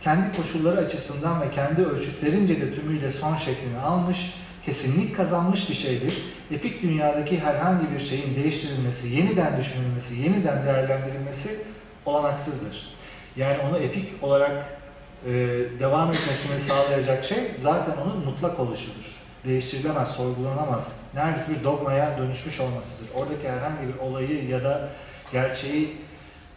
[0.00, 4.34] kendi koşulları açısından ve kendi ölçütlerince de tümüyle son şeklini almış,
[4.64, 6.22] kesinlik kazanmış bir şeydir.
[6.50, 11.60] Epik dünyadaki herhangi bir şeyin değiştirilmesi, yeniden düşünülmesi, yeniden değerlendirilmesi
[12.06, 12.96] olanaksızdır.
[13.36, 14.76] Yani onu epik olarak
[15.24, 15.32] e,
[15.80, 19.16] devam etmesini sağlayacak şey zaten onun mutlak oluşudur.
[19.44, 20.92] Değiştirilemez, sorgulanamaz.
[21.14, 23.08] Neredeyse bir dogmaya dönüşmüş olmasıdır.
[23.14, 24.88] Oradaki herhangi bir olayı ya da
[25.32, 25.96] gerçeği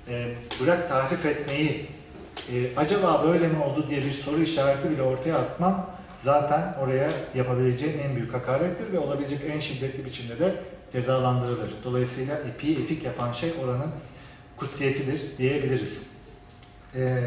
[0.09, 0.27] e,
[0.61, 1.85] bırak tahrif etmeyi,
[2.53, 5.85] e, acaba böyle mi oldu diye bir soru işareti bile ortaya atman
[6.17, 10.55] zaten oraya yapabileceğin en büyük hakarettir ve olabilecek en şiddetli biçimde de
[10.91, 11.71] cezalandırılır.
[11.83, 13.91] Dolayısıyla epiği epik yapan şey oranın
[14.57, 16.07] kutsiyetidir diyebiliriz.
[16.95, 17.23] Ee,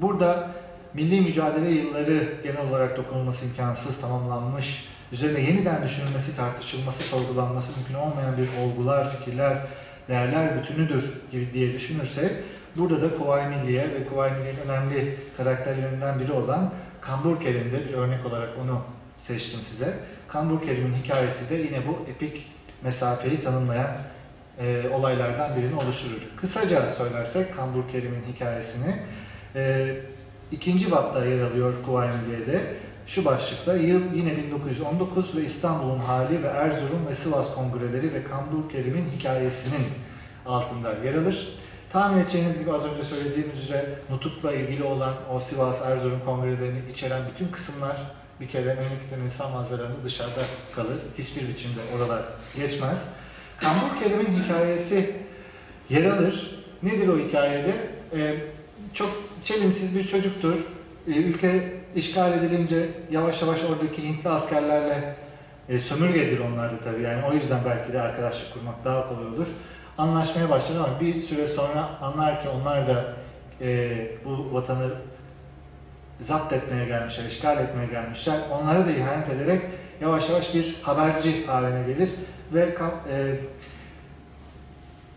[0.00, 0.50] burada
[0.94, 8.36] milli mücadele yılları genel olarak dokunulması imkansız, tamamlanmış, üzerine yeniden düşünülmesi, tartışılması, sorgulanması mümkün olmayan
[8.36, 9.58] bir olgular, fikirler,
[10.08, 12.32] değerler bütünüdür gibi diye düşünürsek,
[12.76, 18.26] burada da Kuvayi Milliye ve Kuvayi Milliye'nin önemli karakterlerinden biri olan Kambur Kerim'de bir örnek
[18.26, 18.82] olarak onu
[19.18, 19.94] seçtim size.
[20.28, 22.46] Kambur Kerim'in hikayesi de yine bu epik
[22.82, 23.90] mesafeyi tanımlayan
[24.58, 26.28] e, olaylardan birini oluşturur.
[26.36, 28.94] Kısaca söylersek Kambur Kerim'in hikayesini
[29.54, 29.96] e,
[30.52, 32.74] ikinci bapta yer alıyor Kuvayi Milliye'de.
[33.06, 38.70] Şu başlıkta yıl yine 1919 ve İstanbul'un hali ve Erzurum ve Sivas kongreleri ve Kambur
[38.70, 39.86] Kerim'in hikayesinin
[40.46, 41.48] altında yer alır.
[41.92, 47.22] Tahmin edeceğiniz gibi az önce söylediğim üzere nutukla ilgili olan o Sivas Erzurum kongrelerini içeren
[47.32, 47.96] bütün kısımlar
[48.40, 50.40] bir kere memleketin insan manzaralarında dışarıda
[50.76, 50.96] kalır.
[51.18, 52.22] Hiçbir biçimde oralar
[52.56, 53.04] geçmez.
[53.60, 55.16] Kambur Kerim'in hikayesi
[55.88, 56.64] yer alır.
[56.82, 57.72] Nedir o hikayede?
[58.16, 58.34] Ee,
[58.94, 60.66] çok çelimsiz bir çocuktur.
[61.08, 65.14] Ee, ülke işgal edilince yavaş yavaş oradaki Hintli askerlerle
[65.68, 67.02] e, sömürgedir onlar da tabii.
[67.02, 69.46] Yani o yüzden belki de arkadaşlık kurmak daha kolay olur.
[69.98, 73.14] Anlaşmaya başlar ama bir süre sonra anlar ki onlar da
[73.60, 73.90] e,
[74.24, 74.90] bu vatanı
[76.20, 78.40] zapt etmeye gelmişler, işgal etmeye gelmişler.
[78.52, 79.62] Onlara da ihanet ederek
[80.00, 82.10] yavaş yavaş bir haberci haline gelir
[82.54, 83.34] ve e,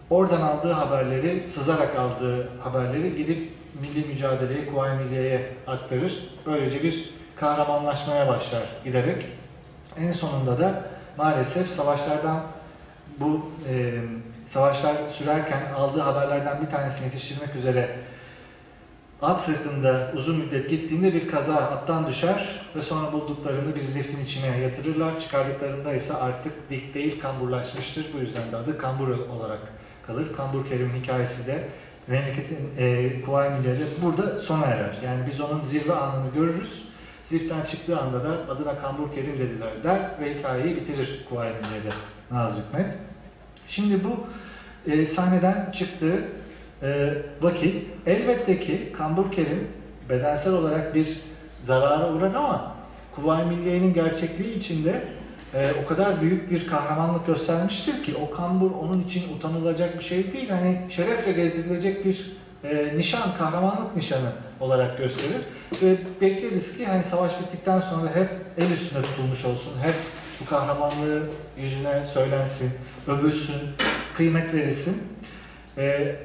[0.09, 3.51] oradan aldığı haberleri, sızarak aldığı haberleri gidip
[3.81, 6.29] milli mücadeleye, Kuvayi Milliye'ye aktarır.
[6.45, 9.25] Böylece bir kahramanlaşmaya başlar giderek.
[9.97, 10.83] En sonunda da
[11.17, 12.39] maalesef savaşlardan
[13.19, 13.93] bu e,
[14.47, 17.89] savaşlar sürerken aldığı haberlerden bir tanesini yetiştirmek üzere
[19.21, 24.57] at sırtında uzun müddet gittiğinde bir kaza attan düşer ve sonra bulduklarını bir ziftin içine
[24.57, 25.19] yatırırlar.
[25.19, 28.05] Çıkardıklarında ise artık dik değil kamburlaşmıştır.
[28.13, 29.59] Bu yüzden de adı kambur olarak
[30.07, 30.33] kalır.
[30.37, 31.67] Kambur Kerim'in hikayesi de
[32.07, 34.97] memleketin e, Kuvayi Milliye'de burada sona erer.
[35.05, 36.83] Yani biz onun zirve anını görürüz.
[37.23, 41.89] Zirveden çıktığı anda da adına Kambur Kerim dediler der ve hikayeyi bitirir Kuvayi Milliye'de
[42.31, 42.87] Nazım Hikmet.
[43.67, 44.27] Şimdi bu
[44.91, 46.23] e, sahneden çıktığı
[46.83, 49.67] e, vakit elbette ki Kambur Kerim
[50.09, 51.19] bedensel olarak bir
[51.61, 52.75] zarara uğrar ama
[53.15, 55.01] Kuvayi Milliye'nin gerçekliği içinde
[55.53, 60.33] e, o kadar büyük bir kahramanlık göstermiştir ki o kambur onun için utanılacak bir şey
[60.33, 60.49] değil.
[60.49, 62.31] Hani şerefle gezdirilecek bir
[62.63, 65.41] e, nişan, kahramanlık nişanı olarak gösterir.
[65.81, 69.95] Ve bekleriz ki hani savaş bittikten sonra hep el üstünde tutulmuş olsun, hep
[70.41, 71.23] bu kahramanlığı
[71.57, 72.71] yüzüne söylensin,
[73.07, 73.61] övülsün,
[74.17, 75.03] kıymet verilsin.
[75.77, 76.15] E,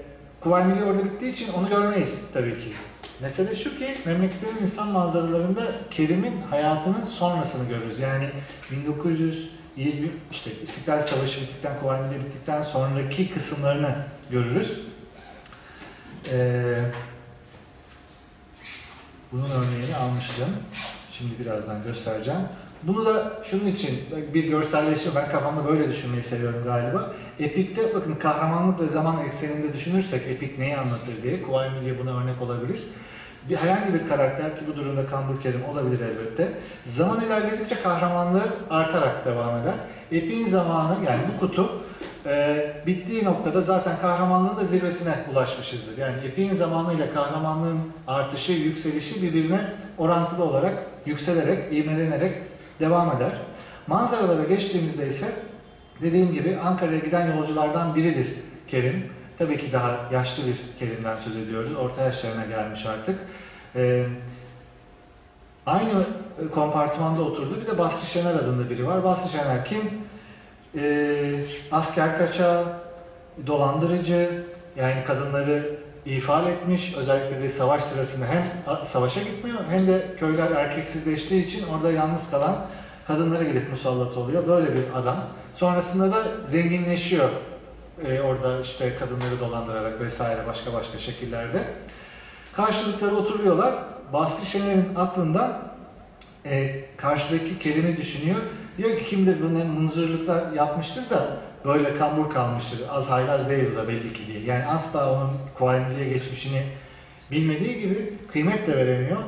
[0.41, 2.72] Kuvayi Milliye orada bittiği için onu görmeyiz tabii ki.
[3.21, 7.99] Mesele şu ki memleketin insan manzaralarında Kerim'in hayatının sonrasını görürüz.
[7.99, 8.29] Yani
[8.71, 13.97] 1920 işte İstiklal Savaşı bittikten, Kuvayi Milliye bittikten sonraki kısımlarını
[14.31, 14.81] görürüz.
[16.33, 16.79] Ee,
[19.33, 20.49] bunun örneğini almıştım.
[21.12, 22.41] Şimdi birazdan göstereceğim.
[22.83, 23.99] Bunu da şunun için
[24.35, 27.12] bir görselleşme, ben kafamda böyle düşünmeyi seviyorum galiba.
[27.39, 32.43] Epik'te bakın kahramanlık ve zaman ekseninde düşünürsek Epik neyi anlatır diye, Kuvayi Milliye buna örnek
[32.43, 32.81] olabilir.
[33.49, 36.49] bir herhangi bir karakter ki bu durumda Kambur Kerim olabilir elbette.
[36.87, 39.74] Zaman ilerledikçe kahramanlığı artarak devam eder.
[40.12, 41.83] Epin zamanı yani bu kutu
[42.27, 45.99] e, bittiği noktada zaten kahramanlığın da zirvesine ulaşmışızdır.
[45.99, 49.61] Yani epin zamanıyla kahramanlığın artışı, yükselişi birbirine
[49.99, 52.33] orantılı olarak yükselerek, ivmelenerek
[52.81, 53.33] devam eder.
[53.87, 55.33] Manzaralara geçtiğimizde ise
[56.01, 58.35] dediğim gibi Ankara'ya giden yolculardan biridir
[58.68, 59.11] Kerim.
[59.39, 61.77] Tabii ki daha yaşlı bir Kerim'den söz ediyoruz.
[61.77, 63.18] Orta yaşlarına gelmiş artık.
[63.77, 64.07] Ee,
[65.66, 66.05] aynı
[66.55, 67.61] kompartımanda oturdu.
[67.61, 69.05] Bir de Basri Şener adında biri var.
[69.05, 69.83] Basri Şener kim?
[70.77, 72.64] Ee, asker kaçağı,
[73.47, 74.45] dolandırıcı,
[74.77, 76.94] yani kadınları ifade etmiş.
[76.96, 78.44] Özellikle de savaş sırasında hem
[78.84, 82.66] savaşa gitmiyor hem de köyler erkeksizleştiği için orada yalnız kalan
[83.07, 84.48] kadınlara gidip musallat oluyor.
[84.48, 85.16] Böyle bir adam.
[85.54, 87.30] Sonrasında da zenginleşiyor.
[88.07, 91.64] Ee, orada işte kadınları dolandırarak vesaire başka başka şekillerde.
[92.52, 93.74] Karşılıkları oturuyorlar.
[94.12, 95.62] Basri Şener'in aklında
[96.44, 98.36] e, karşıdaki kelime düşünüyor.
[98.78, 101.36] Diyor ki kimdir bu ne mınzırlıklar yapmıştır da
[101.67, 102.81] böyle kambur kalmıştır.
[102.91, 104.47] Az haylaz değil bu da belli ki değil.
[104.47, 106.62] Yani asla onun kuvaymiliğe geçmişini
[107.31, 109.23] bilmediği gibi kıymet de veremiyor.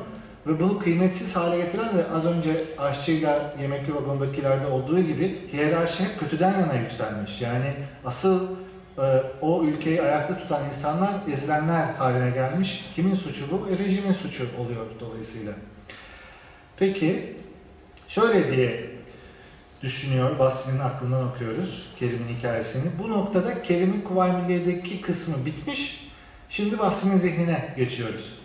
[0.47, 6.19] Ve bunu kıymetsiz hale getiren de az önce aşçıyla yemekli vagondakilerde olduğu gibi hiyerarşi hep
[6.19, 7.41] kötüden yana yükselmiş.
[7.41, 7.73] Yani
[8.05, 8.47] asıl
[8.97, 9.03] e,
[9.41, 12.89] o ülkeyi ayakta tutan insanlar ezilenler haline gelmiş.
[12.95, 13.69] Kimin suçu bu?
[13.69, 15.53] E, rejimin suçu oluyor dolayısıyla.
[16.77, 17.37] Peki
[18.07, 18.88] şöyle diye
[19.83, 20.39] düşünüyor.
[20.39, 22.91] Basri'nin aklından okuyoruz Kerim'in hikayesini.
[23.03, 26.09] Bu noktada Kerim'in Kuvayi Milliye'deki kısmı bitmiş.
[26.49, 28.39] Şimdi Basri'nin zihnine geçiyoruz.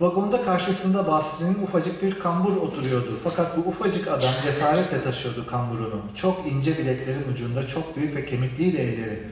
[0.00, 3.18] Vagonda karşısında Basri'nin ufacık bir kambur oturuyordu.
[3.24, 6.02] Fakat bu ufacık adam cesaretle taşıyordu kamburunu.
[6.16, 9.22] Çok ince bileklerin ucunda çok büyük ve kemikliydi elleri.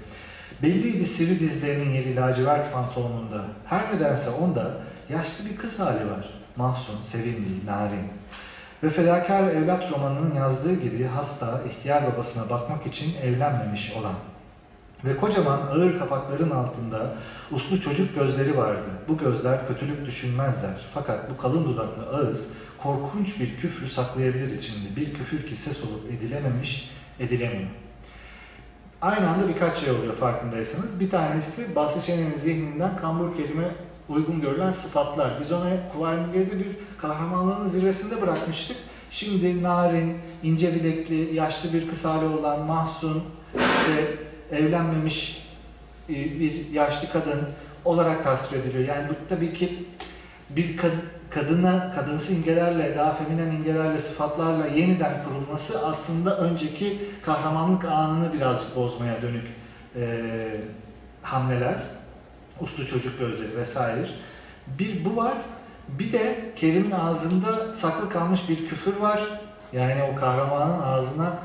[0.63, 3.45] Belliydi sivri dizlerinin yeri lacivert pantolonunda.
[3.67, 4.75] Her nedense onda
[5.11, 6.31] yaşlı bir kız hali var.
[6.57, 8.09] Mahzun, sevimli, narin.
[8.83, 14.15] Ve fedakar evlat romanının yazdığı gibi hasta, ihtiyar babasına bakmak için evlenmemiş olan.
[15.05, 17.15] Ve kocaman ağır kapakların altında
[17.51, 18.89] uslu çocuk gözleri vardı.
[19.09, 20.75] Bu gözler kötülük düşünmezler.
[20.95, 22.49] Fakat bu kalın dudaklı ağız
[22.83, 24.97] korkunç bir küfrü saklayabilir içinde.
[24.97, 27.71] Bir küfür ki ses olup edilememiş, edilemiyor.
[29.01, 31.01] Aynı anda birkaç şey oluyor farkındaysanız.
[31.01, 33.69] Bir tanesi Basri Şenen'in zihninden kambur kelime
[34.13, 35.31] uygun görülen sıfatlar.
[35.41, 38.77] Biz ona Kuvayi bir kahramanlığın zirvesinde bırakmıştık.
[39.11, 43.23] Şimdi narin, ince bilekli, yaşlı bir kız hali olan Mahsun,
[43.55, 44.17] işte
[44.51, 45.49] evlenmemiş
[46.09, 47.41] e, bir yaşlı kadın
[47.85, 48.89] olarak tasvir ediliyor.
[48.89, 49.85] Yani bu tabii ki
[50.51, 50.93] bir kad
[51.31, 59.23] kadına, kadınsı imgelerle, daha feminen imgelerle, sıfatlarla yeniden kurulması aslında önceki kahramanlık anını birazcık bozmaya
[59.23, 59.47] dönük
[59.97, 60.21] e,
[61.23, 61.77] hamleler.
[62.63, 64.07] Uslu çocuk gözleri vesaire.
[64.67, 65.35] Bir bu var.
[65.89, 69.23] Bir de Kerim'in ağzında saklı kalmış bir küfür var.
[69.73, 71.39] Yani o kahramanın ağzına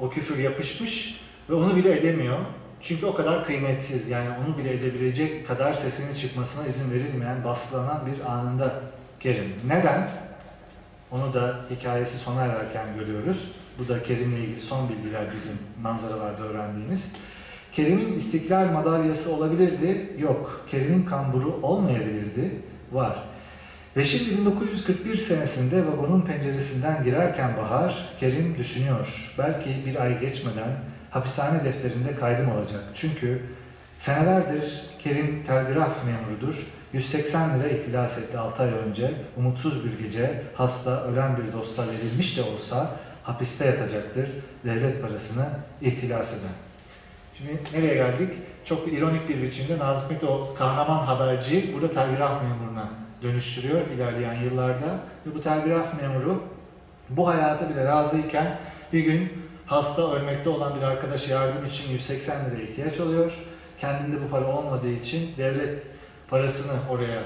[0.00, 1.20] o küfür yapışmış
[1.50, 2.38] ve onu bile edemiyor.
[2.80, 8.32] Çünkü o kadar kıymetsiz yani onu bile edebilecek kadar sesinin çıkmasına izin verilmeyen, baskılanan bir
[8.32, 8.80] anında
[9.20, 9.54] Kerim.
[9.66, 10.10] Neden?
[11.10, 13.36] Onu da hikayesi sona ererken görüyoruz.
[13.78, 17.12] Bu da Kerim'le ilgili son bilgiler bizim manzaralarda öğrendiğimiz.
[17.72, 20.66] Kerim'in istiklal madalyası olabilirdi, yok.
[20.70, 22.50] Kerim'in kamburu olmayabilirdi,
[22.92, 23.24] var.
[23.96, 29.34] Ve şimdi 1941 senesinde vagonun penceresinden girerken Bahar, Kerim düşünüyor.
[29.38, 30.70] Belki bir ay geçmeden
[31.10, 32.80] hapishane defterinde kaydım olacak.
[32.94, 33.42] Çünkü
[33.98, 36.66] senelerdir Kerim telgraf memurudur.
[36.92, 39.10] 180 lira ihtilas etti 6 ay önce.
[39.36, 44.28] Umutsuz bir gece hasta, ölen bir dosta verilmiş de olsa hapiste yatacaktır.
[44.64, 45.46] Devlet parasını
[45.80, 46.71] ihtilas eden.
[47.38, 48.34] Şimdi nereye geldik?
[48.64, 52.88] Çok ironik bir biçimde Nazım Hikmet o kahraman haberci burada telgraf memuruna
[53.22, 54.98] dönüştürüyor ilerleyen yıllarda.
[55.26, 56.42] Ve bu telgraf memuru
[57.08, 58.58] bu hayata bile razıyken
[58.92, 59.32] bir gün
[59.66, 63.32] hasta ölmekte olan bir arkadaş yardım için 180 lira ihtiyaç oluyor.
[63.78, 65.82] Kendinde bu para olmadığı için devlet
[66.28, 67.22] parasını oraya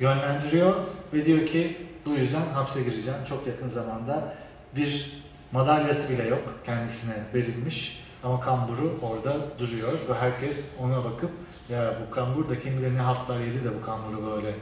[0.00, 0.74] yönlendiriyor
[1.12, 1.76] ve diyor ki
[2.06, 4.34] bu yüzden hapse gireceğim çok yakın zamanda.
[4.76, 5.22] Bir
[5.52, 11.30] madalyası bile yok kendisine verilmiş ama kamburu orada duruyor ve herkes ona bakıp
[11.68, 14.54] ya bu kambur da kim bilir ne haltlar yedi de bu kamburu böyle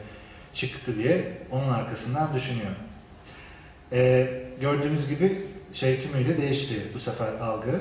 [0.55, 2.71] çıktı diye onun arkasından düşünüyor.
[3.93, 4.29] Ee,
[4.61, 7.81] gördüğünüz gibi şey tümüyle değişti bu sefer algı.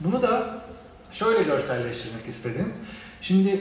[0.00, 0.62] Bunu da
[1.10, 2.72] şöyle görselleştirmek istedim.
[3.20, 3.60] Şimdi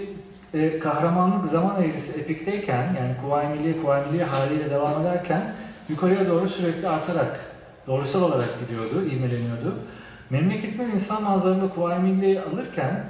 [0.53, 5.55] e, kahramanlık zaman eğrisi epikteyken yani Kuvayi Milliye Kuvayi Milliye haliyle devam ederken
[5.89, 7.39] yukarıya doğru sürekli artarak
[7.87, 9.79] doğrusal olarak gidiyordu, ivmeleniyordu.
[10.29, 13.03] Memleketimin insan manzarında Kuvayi Milliye'yi alırken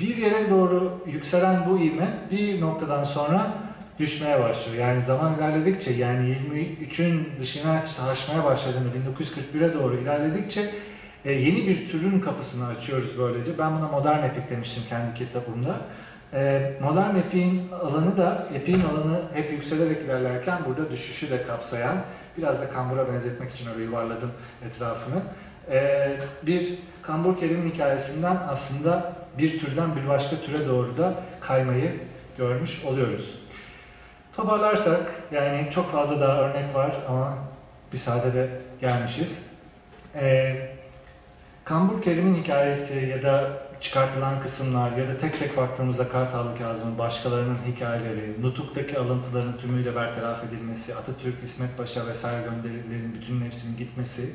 [0.00, 3.52] bir yere doğru yükselen bu ivme bir noktadan sonra
[3.98, 4.88] düşmeye başlıyor.
[4.88, 10.70] Yani zaman ilerledikçe yani 23'ün dışına taşmaya başladığında 1941'e doğru ilerledikçe
[11.24, 13.58] e, yeni bir türün kapısını açıyoruz böylece.
[13.58, 15.76] Ben buna modern epik demiştim kendi kitabımda.
[16.32, 21.96] E, modern epiğin alanı da, epiğin alanı hep yükselerek ilerlerken burada düşüşü de kapsayan,
[22.38, 24.30] biraz da kambura benzetmek için öyle yuvarladım
[24.66, 25.22] etrafını.
[25.70, 26.10] E,
[26.42, 32.00] bir kambur kelimin hikayesinden aslında bir türden bir başka türe doğru da kaymayı
[32.38, 33.34] görmüş oluyoruz.
[34.32, 37.38] Toparlarsak, yani çok fazla daha örnek var ama
[37.92, 38.48] bir saate de
[38.80, 39.46] gelmişiz.
[40.14, 40.68] Ee,
[41.64, 43.50] Kambur Kerim'in hikayesi ya da
[43.80, 50.44] çıkartılan kısımlar ya da tek tek baktığımızda Kartallı Kazım'ın başkalarının hikayeleri, Nutuk'taki alıntıların tümüyle bertaraf
[50.44, 54.30] edilmesi, Atatürk, İsmet Paşa vesaire gönderilerin bütünün hepsinin gitmesi,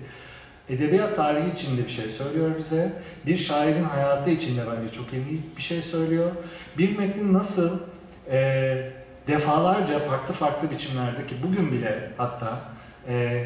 [0.70, 2.93] edebiyat tarihi içinde bir şey söylüyor bize.
[3.26, 6.32] Bir şairin hayatı içinde bence çok ilginç bir şey söylüyor.
[6.78, 7.80] Bir metnin nasıl
[8.32, 8.91] e,
[9.28, 12.61] defalarca farklı farklı biçimlerde ki bugün bile hatta
[13.07, 13.45] e,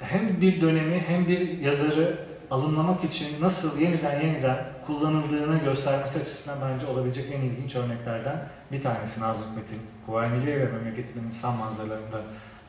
[0.00, 4.56] hem bir dönemi hem bir yazarı alımlamak için nasıl yeniden yeniden
[4.86, 10.72] kullanıldığını göstermesi açısından bence olabilecek en ilginç örneklerden bir tanesi Nazım Hikmet'in Kuvayi Milliye ve
[10.72, 12.20] Memleketimin İnsan Manzaralarında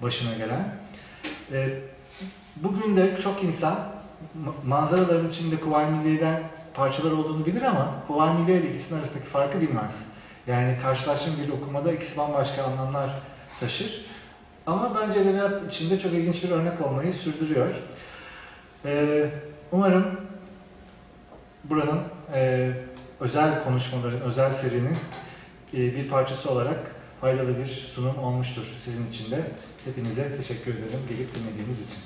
[0.01, 0.75] başına gelen.
[1.51, 1.69] E,
[2.55, 3.73] bugün de çok insan
[4.45, 6.43] ma- manzaraların içinde Kuvayi Milliye'den
[6.73, 10.05] parçalar olduğunu bilir ama Kuvayi Milliye ile ikisinin arasındaki farkı bilmez.
[10.47, 13.09] Yani karşılaştığım bir okumada ikisi bambaşka anlamlar
[13.59, 14.05] taşır.
[14.67, 17.67] Ama bence edebiyat içinde çok ilginç bir örnek olmayı sürdürüyor.
[18.85, 19.29] Ee,
[19.71, 20.05] umarım
[21.63, 21.99] buranın
[22.33, 22.71] e,
[23.19, 24.97] özel konuşmaların, özel serinin
[25.73, 29.41] e, bir parçası olarak faydalı bir sunum olmuştur sizin için de.
[29.85, 31.99] Hepinize teşekkür ederim gelip dinlediğiniz için.